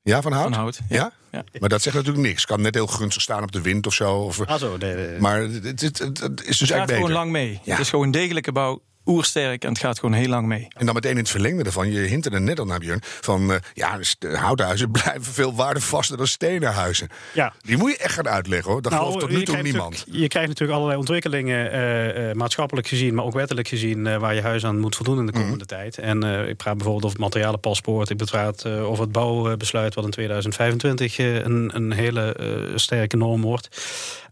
Ja, 0.01 0.21
van 0.21 0.31
hout? 0.31 0.43
Van 0.43 0.53
hout, 0.53 0.79
ja. 0.89 1.11
ja? 1.31 1.43
Maar 1.59 1.69
dat 1.69 1.81
zegt 1.81 1.95
natuurlijk 1.95 2.25
niks. 2.25 2.45
Kan 2.45 2.61
net 2.61 2.73
heel 2.73 2.87
gunstig 2.87 3.21
staan 3.21 3.43
op 3.43 3.51
de 3.51 3.61
wind 3.61 3.87
of 3.87 3.93
zo. 3.93 4.15
Of, 4.15 4.41
ah, 4.41 4.59
zo 4.59 4.77
nee, 4.77 4.95
nee. 4.95 5.19
Maar 5.19 5.41
het, 5.41 5.81
het, 5.81 5.81
het, 5.81 5.99
het 5.99 6.19
is 6.19 6.21
dus 6.21 6.29
het 6.29 6.43
eigenlijk 6.47 6.69
gaat 6.71 6.85
beter. 6.85 6.95
gewoon 6.95 7.11
lang 7.11 7.31
mee. 7.31 7.59
Het 7.63 7.79
is 7.79 7.89
gewoon 7.89 8.05
een 8.05 8.11
degelijke 8.11 8.51
bouw 8.51 8.81
oersterk 9.05 9.63
en 9.63 9.69
het 9.69 9.79
gaat 9.79 9.99
gewoon 9.99 10.15
heel 10.15 10.27
lang 10.27 10.47
mee. 10.47 10.67
En 10.69 10.85
dan 10.85 10.95
meteen 10.95 11.11
in 11.11 11.17
het 11.17 11.29
verlengde 11.29 11.63
ervan, 11.63 11.91
je 11.91 11.99
hint 11.99 12.25
er 12.25 12.41
net 12.41 12.59
al 12.59 12.65
naar 12.65 12.79
Björn, 12.79 12.99
van 13.01 13.51
uh, 13.51 13.55
ja, 13.73 13.99
houten 14.19 14.65
huizen 14.65 14.91
blijven 15.01 15.33
veel 15.33 15.55
waardevaster 15.55 16.17
dan 16.17 16.27
stenen 16.27 16.73
huizen. 16.73 17.09
Ja. 17.33 17.53
Die 17.61 17.77
moet 17.77 17.91
je 17.91 17.97
echt 17.97 18.13
gaan 18.13 18.27
uitleggen 18.27 18.71
hoor, 18.71 18.81
dat 18.81 18.91
nou, 18.91 19.03
gelooft 19.03 19.25
tot 19.25 19.37
nu 19.37 19.43
toe 19.43 19.61
niemand. 19.61 20.05
Je 20.11 20.27
krijgt 20.27 20.49
natuurlijk 20.49 20.77
allerlei 20.77 20.99
ontwikkelingen, 20.99 21.73
uh, 21.73 22.27
uh, 22.27 22.33
maatschappelijk 22.33 22.87
gezien, 22.87 23.15
maar 23.15 23.25
ook 23.25 23.33
wettelijk 23.33 23.67
gezien, 23.67 24.19
waar 24.19 24.35
je 24.35 24.41
huis 24.41 24.65
aan 24.65 24.79
moet 24.79 24.95
voldoen 24.95 25.19
in 25.19 25.25
de 25.25 25.31
komende 25.31 25.53
mm 25.55 25.63
tijd. 25.65 25.97
En 25.97 26.23
ik 26.23 26.57
praat 26.57 26.75
bijvoorbeeld 26.75 27.05
over 27.05 27.17
het 27.17 27.25
materialenpaspoort, 27.25 28.09
ik 28.09 28.17
praat 28.17 28.65
over 28.65 29.03
het 29.03 29.11
bouwbesluit 29.11 29.93
wat 29.95 30.03
in 30.03 30.09
2025 30.09 31.17
een, 31.17 31.75
een 31.75 31.91
hele 31.91 32.37
sterke 32.75 33.17
norm 33.17 33.41
wordt. 33.41 33.69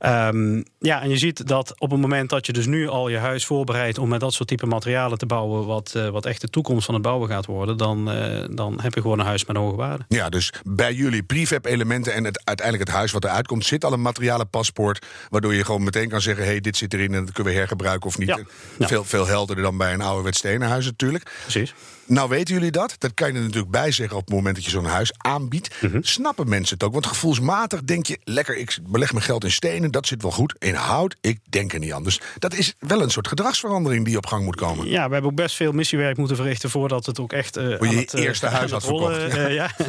Um, 0.05 0.63
ja, 0.79 1.01
en 1.01 1.09
je 1.09 1.17
ziet 1.17 1.47
dat 1.47 1.73
op 1.79 1.91
het 1.91 1.99
moment 1.99 2.29
dat 2.29 2.45
je 2.45 2.53
dus 2.53 2.65
nu 2.65 2.87
al 2.87 3.09
je 3.09 3.17
huis 3.17 3.45
voorbereidt 3.45 3.97
om 3.97 4.09
met 4.09 4.19
dat 4.19 4.33
soort 4.33 4.47
type 4.47 4.62
materialen 4.67 5.17
te 5.17 5.25
bouwen, 5.25 5.65
wat, 5.65 5.93
uh, 5.97 6.09
wat 6.09 6.25
echt 6.25 6.41
de 6.41 6.49
toekomst 6.49 6.85
van 6.85 6.93
het 6.93 7.03
bouwen 7.03 7.29
gaat 7.29 7.45
worden, 7.45 7.77
dan, 7.77 8.15
uh, 8.15 8.45
dan 8.49 8.81
heb 8.81 8.93
je 8.93 9.01
gewoon 9.01 9.19
een 9.19 9.25
huis 9.25 9.45
met 9.45 9.57
hoge 9.57 9.75
waarde. 9.75 10.05
Ja, 10.07 10.29
dus 10.29 10.53
bij 10.63 10.93
jullie 10.93 11.23
prefab 11.23 11.65
elementen 11.65 12.13
en 12.13 12.23
het, 12.23 12.41
uiteindelijk 12.43 12.87
het 12.87 12.97
huis 12.97 13.11
wat 13.11 13.23
eruit 13.23 13.47
komt, 13.47 13.65
zit 13.65 13.85
al 13.85 13.93
een 13.93 14.01
materialenpaspoort, 14.01 15.05
waardoor 15.29 15.53
je 15.53 15.65
gewoon 15.65 15.83
meteen 15.83 16.09
kan 16.09 16.21
zeggen, 16.21 16.43
hé, 16.43 16.49
hey, 16.49 16.61
dit 16.61 16.77
zit 16.77 16.93
erin 16.93 17.13
en 17.13 17.25
dat 17.25 17.33
kunnen 17.33 17.53
we 17.53 17.59
hergebruiken 17.59 18.07
of 18.07 18.17
niet. 18.17 18.27
Ja. 18.27 18.39
Ja. 18.77 18.87
Veel, 18.87 19.03
veel 19.03 19.27
helderder 19.27 19.63
dan 19.63 19.77
bij 19.77 19.93
een 19.93 20.01
ouderwets 20.01 20.37
stenen 20.37 20.67
huis 20.67 20.85
natuurlijk. 20.85 21.31
Precies. 21.41 21.73
Nou 22.05 22.29
weten 22.29 22.53
jullie 22.53 22.71
dat. 22.71 22.95
Dat 22.97 23.13
kan 23.13 23.27
je 23.27 23.33
er 23.33 23.41
natuurlijk 23.41 23.71
bij 23.71 23.91
zeggen 23.91 24.17
op 24.17 24.25
het 24.25 24.35
moment 24.35 24.55
dat 24.55 24.65
je 24.65 24.71
zo'n 24.71 24.85
huis 24.85 25.13
aanbiedt. 25.17 25.75
Mhm. 25.81 25.97
Snappen 26.01 26.49
mensen 26.49 26.73
het 26.73 26.83
ook? 26.83 26.93
Want 26.93 27.05
gevoelsmatig 27.05 27.83
denk 27.83 28.05
je, 28.05 28.19
lekker, 28.23 28.57
ik 28.57 28.77
beleg 28.87 29.11
mijn 29.13 29.25
geld 29.25 29.43
in 29.43 29.51
stenen, 29.51 29.91
dat 29.91 30.07
zit 30.07 30.21
wel 30.21 30.31
goed. 30.31 30.55
In 30.59 30.73
hout, 30.73 31.15
ik 31.21 31.39
denk 31.49 31.73
er 31.73 31.79
niet 31.79 31.93
anders. 31.93 32.19
Dat 32.39 32.53
is 32.53 32.73
wel 32.79 33.01
een 33.01 33.09
soort 33.09 33.27
gedragsverandering 33.27 34.05
die 34.05 34.17
op 34.17 34.25
gang 34.25 34.43
moet 34.43 34.55
komen. 34.55 34.87
Ja, 34.87 35.07
we 35.07 35.13
hebben 35.13 35.31
ook 35.31 35.37
best 35.37 35.55
veel 35.55 35.71
missiewerk 35.71 36.17
moeten 36.17 36.35
verrichten 36.35 36.69
voordat 36.69 37.05
het 37.05 37.19
ook 37.19 37.33
echt. 37.33 37.57
Uh, 37.57 37.63
je 37.63 37.85
het, 37.85 38.13
uh, 38.13 38.23
eerste 38.23 38.47
huis 38.47 38.71
had 38.71 38.83
rollen, 38.83 39.15
verkocht. 39.15 39.37
Uh, 39.37 39.53
ja. 39.53 39.71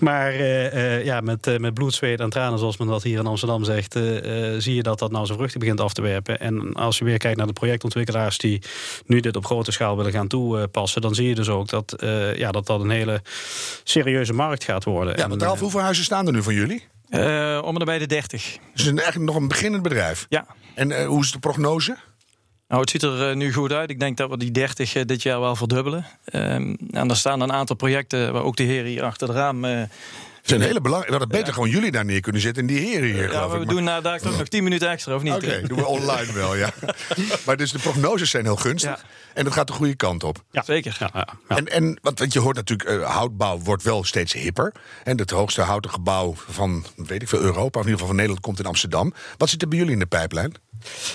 Maar 0.00 0.42
ja, 1.04 1.20
met, 1.20 1.58
met 1.58 1.74
bloed, 1.74 1.94
zweet 1.94 2.20
en 2.20 2.30
tranen, 2.30 2.58
zoals 2.58 2.76
men 2.76 2.86
dat 2.86 3.02
hier 3.02 3.18
in 3.18 3.26
Amsterdam 3.26 3.64
zegt, 3.64 3.92
zie 4.58 4.74
je 4.74 4.82
dat 4.82 4.98
dat 4.98 5.10
nou 5.10 5.26
zijn 5.26 5.38
vruchten 5.38 5.60
begint 5.60 5.80
af 5.80 5.92
te 5.92 6.02
werpen. 6.02 6.40
En 6.40 6.74
als 6.74 6.98
je 6.98 7.04
weer 7.04 7.18
kijkt 7.18 7.36
naar 7.36 7.46
de 7.46 7.52
projectontwikkelaars 7.52 8.38
die 8.38 8.62
nu 9.06 9.20
dit 9.20 9.36
op 9.36 9.46
grote 9.46 9.72
schaal 9.72 9.96
willen 9.96 10.12
gaan 10.12 10.28
toepassen, 10.28 11.00
dan 11.00 11.14
zie 11.14 11.28
je 11.28 11.34
dus 11.34 11.48
ook 11.48 11.59
dat 11.68 11.94
ja, 12.34 12.50
dat 12.50 12.66
dat 12.66 12.80
een 12.80 12.90
hele 12.90 13.22
serieuze 13.84 14.32
markt 14.32 14.64
gaat 14.64 14.84
worden. 14.84 15.16
Ja, 15.16 15.28
want 15.28 15.42
Ralf, 15.42 15.60
hoeveel 15.60 15.80
huizen 15.80 16.04
staan 16.04 16.26
er 16.26 16.32
nu 16.32 16.42
van 16.42 16.54
jullie? 16.54 16.88
Uh, 17.10 17.60
om 17.64 17.76
en 17.76 17.84
bij 17.84 17.98
de 17.98 18.06
30. 18.06 18.56
Dus 18.74 18.86
een, 18.86 18.98
eigenlijk 18.98 19.32
nog 19.32 19.40
een 19.40 19.48
beginnend 19.48 19.82
bedrijf. 19.82 20.26
Ja. 20.28 20.46
En 20.74 20.90
uh, 20.90 21.06
hoe 21.06 21.22
is 21.22 21.32
de 21.32 21.38
prognose? 21.38 21.96
Nou, 22.68 22.80
het 22.80 22.90
ziet 22.90 23.02
er 23.02 23.30
uh, 23.30 23.36
nu 23.36 23.52
goed 23.52 23.72
uit. 23.72 23.90
Ik 23.90 24.00
denk 24.00 24.16
dat 24.16 24.30
we 24.30 24.36
die 24.36 24.50
30 24.50 24.92
dit 24.92 25.22
jaar 25.22 25.40
wel 25.40 25.56
verdubbelen. 25.56 26.06
Um, 26.32 26.76
en 26.90 27.10
er 27.10 27.16
staan 27.16 27.40
een 27.40 27.52
aantal 27.52 27.76
projecten 27.76 28.32
waar 28.32 28.42
ook 28.42 28.56
de 28.56 28.62
heren 28.62 28.90
hier 28.90 29.02
achter 29.02 29.26
de 29.26 29.32
raam 29.32 29.64
het 30.40 30.50
is 30.50 30.56
een 30.56 30.62
hele 30.62 30.80
belangrijke. 30.80 31.12
We 31.12 31.18
hadden 31.18 31.38
beter 31.38 31.46
ja. 31.46 31.52
gewoon 31.52 31.70
jullie 31.70 31.90
daar 31.90 32.04
neer 32.04 32.20
kunnen 32.20 32.40
zetten 32.40 32.62
en 32.62 32.68
die 32.68 32.78
heren 32.78 33.08
hier. 33.08 33.32
Ja, 33.32 33.48
we 33.48 33.60
ik. 33.60 33.68
doen 33.68 33.84
na 33.84 34.00
daar 34.00 34.20
toch 34.20 34.38
nog 34.38 34.48
10 34.48 34.62
minuten 34.62 34.90
extra, 34.90 35.14
of 35.14 35.22
niet? 35.22 35.34
Oké, 35.34 35.44
okay, 35.44 35.62
doen 35.62 35.78
we 35.78 35.86
online 35.86 36.32
wel, 36.32 36.56
ja. 36.56 36.70
maar 37.46 37.56
dus 37.56 37.72
de 37.72 37.78
prognoses 37.78 38.30
zijn 38.30 38.44
heel 38.44 38.56
gunstig. 38.56 38.90
Ja. 38.90 39.00
En 39.34 39.44
dat 39.44 39.52
gaat 39.52 39.66
de 39.66 39.72
goede 39.72 39.94
kant 39.94 40.24
op. 40.24 40.44
Ja, 40.50 40.62
zeker. 40.62 40.96
Ja, 40.98 41.28
En, 41.48 41.66
en 41.66 41.98
want, 42.02 42.32
je 42.32 42.40
hoort 42.40 42.56
natuurlijk, 42.56 42.90
uh, 42.90 43.10
houtbouw 43.10 43.58
wordt 43.58 43.82
wel 43.82 44.04
steeds 44.04 44.32
hipper. 44.32 44.72
En 45.04 45.18
het 45.18 45.30
hoogste 45.30 45.62
houten 45.62 45.90
gebouw 45.90 46.34
van, 46.36 46.84
weet 46.96 47.22
ik 47.22 47.28
veel, 47.28 47.40
Europa, 47.40 47.78
of 47.78 47.84
in 47.86 47.90
ieder 47.90 47.92
geval 47.92 48.06
van 48.06 48.16
Nederland, 48.16 48.40
komt 48.40 48.58
in 48.58 48.66
Amsterdam. 48.66 49.12
Wat 49.36 49.48
zit 49.48 49.62
er 49.62 49.68
bij 49.68 49.78
jullie 49.78 49.92
in 49.92 49.98
de 49.98 50.06
pijplijn? 50.06 50.54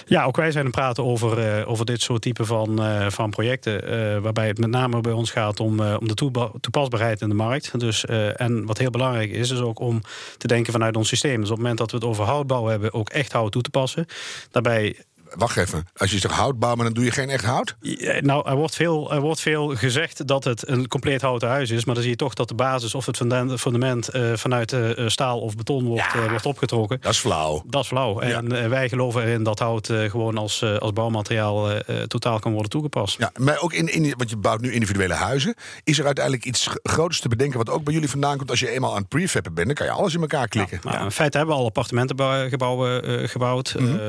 Ja, 0.05 0.23
ook 0.23 0.35
wij 0.35 0.51
zijn 0.51 0.65
aan 0.65 0.71
het 0.71 0.79
praten 0.79 1.03
over, 1.03 1.59
uh, 1.59 1.69
over 1.69 1.85
dit 1.85 2.01
soort 2.01 2.21
type 2.21 2.45
van, 2.45 2.85
uh, 2.85 3.09
van 3.09 3.29
projecten. 3.29 3.93
Uh, 3.93 4.21
waarbij 4.21 4.47
het 4.47 4.57
met 4.57 4.69
name 4.69 5.01
bij 5.01 5.11
ons 5.11 5.31
gaat 5.31 5.59
om, 5.59 5.79
om 5.79 6.07
de 6.07 6.13
toepasbaarheid 6.61 7.21
in 7.21 7.29
de 7.29 7.35
markt. 7.35 7.79
Dus, 7.79 8.05
en 8.05 8.65
wat 8.65 8.77
heel 8.77 8.89
belangrijk 8.89 9.31
is, 9.31 9.51
is 9.51 9.59
ook 9.59 9.79
om 9.79 10.01
te 10.37 10.47
denken 10.47 10.73
vanuit 10.73 10.97
ons 10.97 11.07
systeem. 11.07 11.39
Dus 11.39 11.49
op 11.49 11.49
het 11.49 11.57
moment 11.57 11.77
dat 11.77 11.91
we 11.91 11.97
het 11.97 12.05
over 12.05 12.23
houtbouw 12.23 12.65
hebben, 12.65 12.93
ook 12.93 13.09
echt 13.09 13.31
hout 13.31 13.51
toe 13.51 13.61
te 13.61 13.69
passen. 13.69 14.05
Daarbij 14.51 14.95
wacht 15.33 15.57
even. 15.57 15.87
Als 15.97 16.11
je 16.11 16.19
zegt 16.19 16.33
hout 16.33 16.59
bouwen, 16.59 16.83
dan 16.83 16.93
doe 16.93 17.03
je 17.03 17.11
geen 17.11 17.29
echt 17.29 17.45
hout? 17.45 17.75
Ja, 17.79 18.19
nou, 18.21 18.49
er 18.49 18.55
wordt, 18.55 18.75
veel, 18.75 19.13
er 19.13 19.21
wordt 19.21 19.41
veel 19.41 19.75
gezegd 19.75 20.27
dat 20.27 20.43
het 20.43 20.67
een 20.67 20.87
compleet 20.87 21.21
houten 21.21 21.49
huis 21.49 21.69
is. 21.69 21.85
Maar 21.85 21.93
dan 21.93 22.03
zie 22.03 22.11
je 22.11 22.17
toch 22.17 22.33
dat 22.33 22.47
de 22.47 22.55
basis 22.55 22.95
of 22.95 23.05
het 23.05 23.17
fundament 23.59 24.15
uh, 24.15 24.33
vanuit 24.33 24.71
uh, 24.71 25.07
staal 25.07 25.39
of 25.39 25.55
beton 25.55 25.85
wordt, 25.85 26.13
ja, 26.13 26.23
uh, 26.23 26.29
wordt 26.29 26.45
opgetrokken. 26.45 26.97
Dat 27.01 27.11
is 27.11 27.19
flauw. 27.19 27.63
Dat 27.67 27.81
is 27.81 27.87
flauw. 27.87 28.23
Ja. 28.23 28.37
En 28.37 28.69
wij 28.69 28.89
geloven 28.89 29.21
erin 29.21 29.43
dat 29.43 29.59
hout 29.59 29.87
gewoon 29.87 30.37
als, 30.37 30.63
als 30.79 30.93
bouwmateriaal 30.93 31.69
totaal 32.07 32.39
kan 32.39 32.51
worden 32.51 32.69
toegepast. 32.69 33.17
Ja, 33.17 33.31
maar 33.39 33.59
ook 33.59 33.73
in, 33.73 33.93
in, 33.93 34.13
want 34.17 34.29
je 34.29 34.37
bouwt 34.37 34.61
nu 34.61 34.71
individuele 34.71 35.13
huizen. 35.13 35.55
Is 35.83 35.99
er 35.99 36.05
uiteindelijk 36.05 36.45
iets 36.45 36.69
groters 36.83 37.19
te 37.19 37.27
bedenken 37.27 37.57
wat 37.57 37.69
ook 37.69 37.83
bij 37.83 37.93
jullie 37.93 38.09
vandaan 38.09 38.37
komt? 38.37 38.49
Als 38.49 38.59
je 38.59 38.69
eenmaal 38.69 38.91
aan 38.91 38.97
het 38.97 39.09
prefabben 39.09 39.53
bent, 39.53 39.67
dan 39.67 39.75
kan 39.75 39.85
je 39.85 39.91
alles 39.91 40.13
in 40.13 40.21
elkaar 40.21 40.47
klikken. 40.47 40.79
In 40.83 41.11
feite 41.11 41.37
hebben 41.37 41.55
we 41.55 41.61
al 41.61 41.67
appartementengebouwen 41.67 43.29
gebouwd. 43.29 43.75
Mm 43.79 43.85
-hmm. 43.85 43.99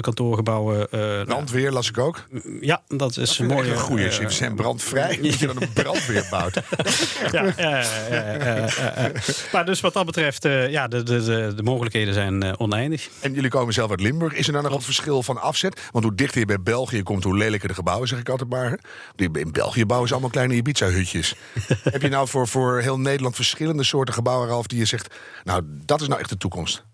Kantoorgebouwen. 0.00 0.86
Uh, 0.90 1.22
brandweer 1.24 1.72
las 1.72 1.88
ik 1.88 1.98
ook. 1.98 2.26
Ja, 2.60 2.82
dat 2.88 3.16
is 3.16 3.38
een 3.38 3.46
mooie. 3.46 3.76
Goede. 3.76 4.12
Ze 4.12 4.30
zijn 4.30 4.54
brandvrij. 4.54 5.18
Dat 5.22 5.38
je 5.38 5.46
dan 5.46 5.62
een 5.62 5.72
brandweer 5.72 6.26
bouwt. 6.30 6.54
ja, 7.32 7.52
ja, 7.56 7.84
ja, 8.10 8.68
Maar 9.52 9.66
dus 9.66 9.80
wat 9.80 9.92
dat 9.92 10.06
betreft, 10.06 10.42
ja, 10.42 10.88
de, 10.88 11.02
de, 11.02 11.24
de, 11.24 11.52
de, 11.56 11.62
mogelijkheden 11.62 12.14
zijn 12.14 12.58
oneindig. 12.58 13.08
En 13.20 13.32
jullie 13.32 13.50
komen 13.50 13.74
zelf 13.74 13.90
uit 13.90 14.00
Limburg. 14.00 14.32
Is 14.32 14.46
er 14.46 14.52
dan 14.52 14.62
nog 14.62 14.74
een 14.74 14.82
verschil 14.82 15.22
van 15.22 15.40
afzet? 15.40 15.80
Want 15.90 16.04
hoe 16.04 16.14
dichter 16.14 16.40
je 16.40 16.46
bij 16.46 16.62
België 16.62 17.02
komt, 17.02 17.24
hoe 17.24 17.36
lelijker 17.36 17.68
de 17.68 17.74
gebouwen, 17.74 18.08
zeg 18.08 18.18
ik 18.18 18.28
altijd 18.28 18.50
maar. 18.50 18.78
In 19.16 19.52
België 19.52 19.86
bouwen 19.86 20.08
ze 20.08 20.14
allemaal 20.14 20.32
kleine 20.32 20.54
Ibiza-hutjes. 20.54 21.34
Heb 21.82 22.02
je 22.02 22.08
nou 22.08 22.28
voor, 22.28 22.48
voor 22.48 22.80
heel 22.80 22.98
Nederland 22.98 23.34
verschillende 23.34 23.84
soorten 23.84 24.14
gebouwen, 24.14 24.48
Ralf, 24.48 24.66
die 24.66 24.78
je 24.78 24.84
zegt, 24.84 25.14
nou, 25.44 25.62
dat 25.66 26.00
is 26.00 26.08
nou 26.08 26.20
echt 26.20 26.28
de 26.28 26.36
toekomst? 26.36 26.84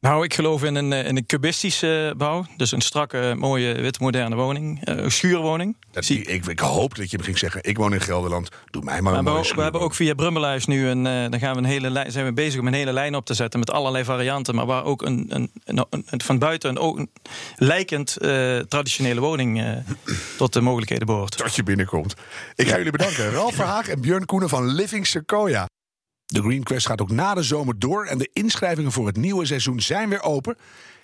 Nou, 0.00 0.24
ik 0.24 0.34
geloof 0.34 0.64
in 0.64 0.74
een, 0.74 0.92
in 0.92 1.16
een 1.16 1.26
cubistische 1.26 2.14
bouw. 2.16 2.44
Dus 2.56 2.72
een 2.72 2.80
strakke, 2.80 3.34
mooie, 3.38 3.74
wit, 3.74 4.00
moderne 4.00 4.36
woning. 4.36 4.88
Uh, 4.88 4.96
een 4.96 5.10
schuurwoning. 5.10 5.76
Dat, 5.90 6.04
Zie, 6.04 6.22
ik, 6.22 6.46
ik 6.46 6.58
hoop 6.58 6.94
dat 6.94 7.10
je 7.10 7.18
me 7.18 7.24
ging 7.24 7.38
zeggen, 7.38 7.62
ik 7.64 7.76
woon 7.76 7.94
in 7.94 8.00
Gelderland. 8.00 8.48
Doe 8.70 8.82
mij 8.82 9.00
maar, 9.00 9.12
maar 9.12 9.18
een 9.18 9.24
mooie 9.24 9.54
We 9.54 9.62
hebben 9.62 9.80
ook 9.80 9.94
via 9.94 10.14
Brummeluis 10.14 10.66
nu 10.66 10.88
een... 10.88 11.06
Uh, 11.06 11.30
dan 11.30 11.38
gaan 11.38 11.52
we 11.52 11.58
een 11.58 11.64
hele 11.64 11.90
lijn, 11.90 12.12
zijn 12.12 12.24
we 12.24 12.32
bezig 12.32 12.60
om 12.60 12.66
een 12.66 12.72
hele 12.72 12.92
lijn 12.92 13.14
op 13.14 13.24
te 13.24 13.34
zetten... 13.34 13.58
met 13.58 13.70
allerlei 13.70 14.04
varianten. 14.04 14.54
Maar 14.54 14.66
waar 14.66 14.84
ook 14.84 15.02
een, 15.02 15.26
een, 15.28 15.50
een, 15.64 15.86
een 15.90 16.22
van 16.22 16.38
buiten 16.38 16.82
een, 16.82 16.98
een 16.98 17.10
lijkend 17.56 18.16
uh, 18.20 18.58
traditionele 18.58 19.20
woning... 19.20 19.64
tot 20.38 20.52
de 20.52 20.60
mogelijkheden 20.60 21.06
behoort. 21.06 21.36
Tot 21.36 21.54
je 21.54 21.62
binnenkomt. 21.62 22.14
Ik 22.54 22.68
ga 22.68 22.76
jullie 22.76 22.92
bedanken. 22.92 23.30
Ralf 23.30 23.54
Verhaag 23.54 23.88
en 23.88 24.00
Björn 24.00 24.24
Koenen 24.24 24.48
van 24.48 24.66
Living 24.66 25.06
Sequoia. 25.06 25.66
De 26.32 26.40
Green 26.40 26.62
Quest 26.62 26.86
gaat 26.86 27.00
ook 27.00 27.10
na 27.10 27.34
de 27.34 27.42
zomer 27.42 27.78
door 27.78 28.04
en 28.04 28.18
de 28.18 28.30
inschrijvingen 28.32 28.92
voor 28.92 29.06
het 29.06 29.16
nieuwe 29.16 29.46
seizoen 29.46 29.80
zijn 29.80 30.08
weer 30.08 30.22
open. 30.22 30.56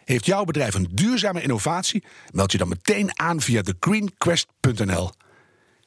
Heeft 0.05 0.27
jouw 0.27 0.45
bedrijf 0.45 0.75
een 0.75 0.89
duurzame 0.93 1.43
innovatie? 1.43 2.05
Meld 2.33 2.53
je 2.53 2.59
dan 2.59 2.69
meteen 2.69 3.19
aan 3.19 3.41
via 3.41 3.63
thegreenquest.nl. 3.63 5.11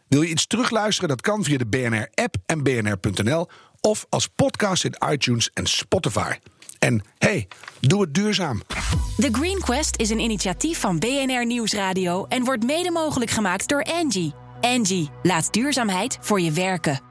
Wil 0.07 0.21
je 0.21 0.29
iets 0.29 0.47
terugluisteren? 0.47 1.09
Dat 1.09 1.21
kan 1.21 1.43
via 1.43 1.57
de 1.57 1.65
BNR-app 1.65 2.35
en 2.45 2.63
bnr.nl 2.63 3.47
of 3.81 4.05
als 4.09 4.27
podcast 4.27 4.83
in 4.83 4.95
iTunes 5.09 5.49
en 5.53 5.65
Spotify. 5.65 6.33
En 6.79 7.03
hey, 7.17 7.47
doe 7.79 8.01
het 8.01 8.13
duurzaam. 8.13 8.61
The 9.17 9.29
Green 9.31 9.59
Quest 9.59 9.99
is 9.99 10.09
een 10.09 10.19
initiatief 10.19 10.79
van 10.79 10.99
BNR 10.99 11.45
Nieuwsradio 11.45 12.25
en 12.25 12.43
wordt 12.43 12.65
mede 12.65 12.91
mogelijk 12.91 13.31
gemaakt 13.31 13.67
door 13.67 13.83
Angie. 13.83 14.33
Angie, 14.61 15.09
laat 15.23 15.53
duurzaamheid 15.53 16.17
voor 16.21 16.41
je 16.41 16.51
werken. 16.51 17.01